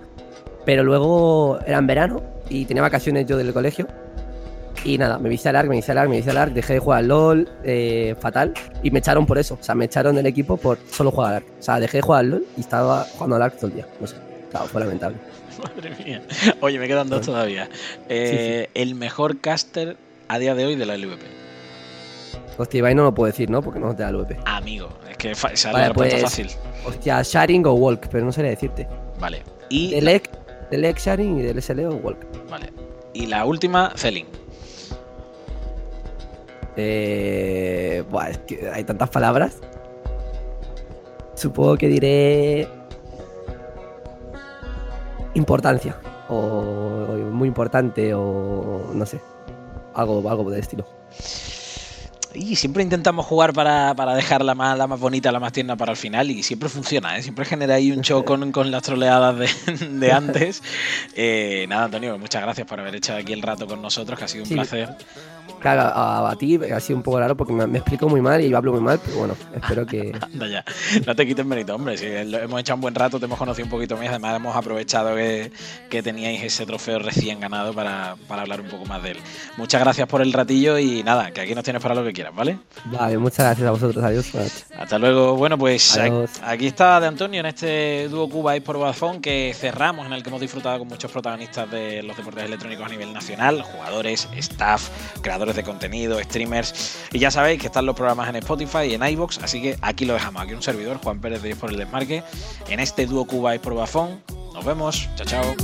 Pero 0.66 0.84
luego 0.84 1.60
era 1.66 1.78
en 1.78 1.88
verano 1.88 2.24
y 2.50 2.66
tenía 2.66 2.82
vacaciones 2.82 3.26
yo 3.28 3.38
del 3.38 3.54
colegio. 3.54 3.88
Y 4.84 4.98
nada, 4.98 5.18
me 5.18 5.30
vicié 5.30 5.50
al 5.50 5.56
ARC, 5.56 5.68
me 5.70 5.76
vicié 5.78 5.92
al 5.92 5.98
ARC, 5.98 6.10
me 6.10 6.18
vicié 6.18 6.32
al 6.32 6.38
ARC, 6.38 6.54
dejé 6.54 6.74
de 6.74 6.80
jugar 6.80 7.00
al 7.00 7.08
LOL, 7.08 7.50
eh, 7.64 8.16
fatal. 8.20 8.54
Y 8.84 8.92
me 8.92 9.00
echaron 9.00 9.26
por 9.26 9.38
eso. 9.38 9.58
O 9.60 9.64
sea, 9.64 9.74
me 9.76 9.86
echaron 9.86 10.16
del 10.16 10.26
equipo 10.28 10.58
por 10.58 10.78
solo 10.92 11.12
jugar 11.12 11.30
al 11.32 11.36
ARC. 11.38 11.46
O 11.60 11.64
sea, 11.64 11.80
dejé 11.80 11.98
de 11.98 12.02
jugar 12.02 12.20
al 12.22 12.30
LOL 12.32 12.46
y 12.58 12.62
estaba 12.62 13.04
jugando 13.04 13.36
al 13.36 13.42
ARC 13.44 13.56
todo 13.58 13.68
el 13.68 13.74
día. 13.74 13.88
No 14.00 14.08
sé. 14.08 14.16
Claro, 14.52 14.68
fue 14.68 14.82
lamentable. 14.82 15.18
Madre 15.64 15.92
mía. 16.06 16.22
Oye, 16.62 16.78
me 16.80 16.88
quedan 16.88 17.10
dos 17.10 17.22
todavía. 17.26 17.70
Eh, 18.10 18.70
El 18.74 18.96
mejor 18.96 19.40
caster 19.40 19.98
a 20.28 20.38
día 20.40 20.54
de 20.56 20.66
hoy 20.66 20.76
de 20.76 20.86
la 20.86 20.98
LVP. 20.98 21.24
Hostia, 22.58 22.78
Ibai 22.80 22.96
no 22.96 23.04
lo 23.04 23.14
puedo 23.14 23.28
decir, 23.32 23.50
¿no? 23.50 23.62
Porque 23.62 23.80
no 23.80 23.94
te 23.96 24.04
da 24.04 24.10
el 24.10 24.16
VP. 24.18 24.38
Amigo, 24.46 24.90
es 25.10 25.18
que 25.18 25.32
es 25.32 25.42
Vale, 25.66 25.88
la 25.90 25.94
pues- 25.94 26.22
fácil. 26.22 26.50
Hostia, 26.86 27.22
Sharing 27.22 27.66
o 27.66 27.74
Walk, 27.74 28.08
pero 28.10 28.24
no 28.26 28.32
sabría 28.32 28.52
decirte. 28.52 28.88
Vale. 29.20 29.44
Y, 29.70 29.92
Del 29.96 30.08
EC, 30.08 30.30
del 30.72 30.86
EC 30.86 30.98
Sharing 31.00 31.40
y 31.40 31.42
del 31.42 31.62
SLO 31.62 31.90
o 31.90 31.96
Walk. 31.96 32.26
vale. 32.50 32.72
y 33.14 33.26
la 33.28 33.46
última, 33.46 33.92
Celin. 33.96 34.26
Eh, 36.78 38.04
buah, 38.10 38.30
es 38.32 38.38
que 38.40 38.70
hay 38.70 38.84
tantas 38.84 39.10
palabras. 39.10 39.58
Supongo 41.36 41.78
que 41.78 41.88
diré. 41.88 42.68
Importancia. 45.34 45.98
O, 46.30 46.36
o 46.38 47.16
muy 47.32 47.48
importante, 47.48 48.14
o 48.14 48.90
no 48.94 49.06
sé. 49.06 49.20
Algo, 49.94 50.28
algo 50.30 50.50
de 50.50 50.60
estilo. 50.60 50.86
Y 52.36 52.56
siempre 52.56 52.84
intentamos 52.84 53.26
jugar 53.26 53.54
para, 53.54 53.94
para 53.96 54.14
dejar 54.14 54.44
la 54.44 54.56
más, 54.56 54.78
la 54.78 54.88
más 54.88 55.00
bonita, 55.00 55.32
la 55.32 55.40
más 55.40 55.54
tierna 55.54 55.76
para 55.78 55.92
el 55.92 55.98
final 55.98 56.30
y 56.32 56.44
siempre 56.44 56.70
funciona, 56.70 57.18
¿eh? 57.18 57.24
siempre 57.24 57.46
genera 57.46 57.76
ahí 57.76 57.92
un 57.92 58.02
show 58.02 58.24
con, 58.26 58.52
con 58.52 58.72
las 58.72 58.84
troleadas 58.84 59.38
de, 59.38 59.48
de 59.90 60.12
antes. 60.12 60.62
Eh, 61.18 61.66
nada, 61.70 61.86
Antonio, 61.86 62.18
muchas 62.20 62.42
gracias 62.42 62.68
por 62.68 62.80
haber 62.80 62.96
hecho 62.96 63.14
aquí 63.16 63.32
el 63.34 63.42
rato 63.42 63.68
con 63.68 63.82
nosotros, 63.82 64.20
que 64.20 64.26
ha 64.26 64.28
sido 64.28 64.44
un 64.44 64.50
Sí. 64.50 64.54
placer. 64.56 64.96
Claro, 65.60 65.82
a, 65.82 66.30
a 66.30 66.36
ti 66.36 66.60
ha 66.72 66.80
sido 66.80 66.98
un 66.98 67.04
poco 67.04 67.20
raro 67.20 67.36
porque 67.36 67.52
me, 67.52 67.66
me 67.66 67.80
explico 67.80 68.08
muy 68.08 68.22
mal 68.22 68.40
y 68.42 68.50
yo 68.50 68.58
hablo 68.58 68.72
muy 68.74 68.82
mal, 68.82 69.00
pero 69.04 69.18
bueno, 69.18 69.36
espero 69.56 69.86
que. 69.86 70.12
Anda 70.22 70.48
ya. 70.48 70.66
No 71.06 71.16
te 71.16 71.26
quites 71.26 71.46
mérito, 71.46 71.74
hombre. 71.76 71.98
Si 71.98 72.06
hemos 72.06 72.60
echado 72.60 72.76
un 72.76 72.82
buen 72.82 72.94
rato, 72.96 73.20
te 73.20 73.26
hemos 73.26 73.38
conocido 73.40 73.66
un 73.66 73.72
poquito 73.72 73.98
más. 73.98 74.10
Además, 74.10 74.36
hemos 74.36 74.56
aprovechado 74.56 75.16
que, 75.16 75.52
que 75.90 76.04
teníais 76.04 76.44
ese 76.44 76.66
trofeo 76.66 77.00
recién 77.00 77.40
ganado 77.40 77.74
para, 77.74 78.16
para 78.28 78.44
hablar 78.44 78.62
un 78.62 78.68
poco 78.68 78.86
más 78.86 79.02
de 79.02 79.12
él. 79.12 79.18
Muchas 79.58 79.82
gracias 79.82 80.08
por 80.08 80.22
el 80.22 80.34
ratillo 80.34 80.78
y 80.78 81.02
nada, 81.04 81.32
que 81.32 81.42
aquí 81.42 81.56
nos 81.56 81.64
tienes 81.64 81.82
para 81.82 81.96
lo 81.96 82.04
que 82.04 82.14
quieras, 82.14 82.36
¿vale? 82.36 82.60
Vale, 82.86 83.18
muchas 83.18 83.40
gracias 83.46 83.68
a 83.68 83.72
vosotros. 83.72 84.04
Adiós. 84.04 84.32
Hasta 84.78 85.00
luego. 85.00 85.36
Bueno, 85.36 85.58
pues 85.58 85.98
Adiós. 85.98 86.30
aquí 86.44 86.68
está 86.68 87.00
de 87.00 87.08
Antonio 87.08 87.40
en 87.40 87.46
este 87.48 88.08
dúo 88.10 88.30
Cuba 88.30 88.56
y 88.56 88.60
por 88.60 88.78
Vodafone 88.78 89.20
que 89.22 89.56
cerramos, 89.58 90.06
en 90.06 90.14
el 90.14 90.22
que 90.22 90.30
hemos 90.30 90.42
disfrutado 90.42 90.80
con 90.80 90.88
muchos 90.88 91.12
protagonistas 91.12 91.70
de 91.72 92.04
los 92.04 92.16
deportes 92.16 92.44
electrónicos 92.44 92.86
a 92.86 92.90
nivel 92.90 93.14
nacional, 93.14 93.62
jugadores, 93.64 94.28
staff, 94.36 94.90
creadores 95.22 95.35
creadores 95.36 95.56
de 95.58 95.64
contenido, 95.64 96.22
streamers. 96.24 96.98
Y 97.12 97.20
ya 97.20 97.30
sabéis 97.30 97.60
que 97.60 97.68
están 97.68 97.86
los 97.86 97.94
programas 97.94 98.30
en 98.30 98.38
Spotify 98.38 98.86
y 98.90 98.94
en 98.94 99.04
iBox, 99.04 99.40
así 99.40 99.62
que 99.62 99.78
aquí 99.82 100.06
lo 100.06 100.14
dejamos. 100.14 100.42
Aquí 100.42 100.54
un 100.54 100.62
servidor, 100.62 100.98
Juan 101.04 101.20
Pérez 101.20 101.42
de 101.42 101.50
Dios 101.50 101.60
por 101.60 101.72
el 101.72 101.78
Desmarque, 101.78 102.24
en 102.70 102.80
este 102.80 103.06
dúo 103.06 103.26
Cuba 103.26 103.54
y 103.54 103.60
Probafón. 103.60 104.22
Nos 104.54 104.64
vemos, 104.64 105.10
chao, 105.18 105.26
chao. 105.26 105.56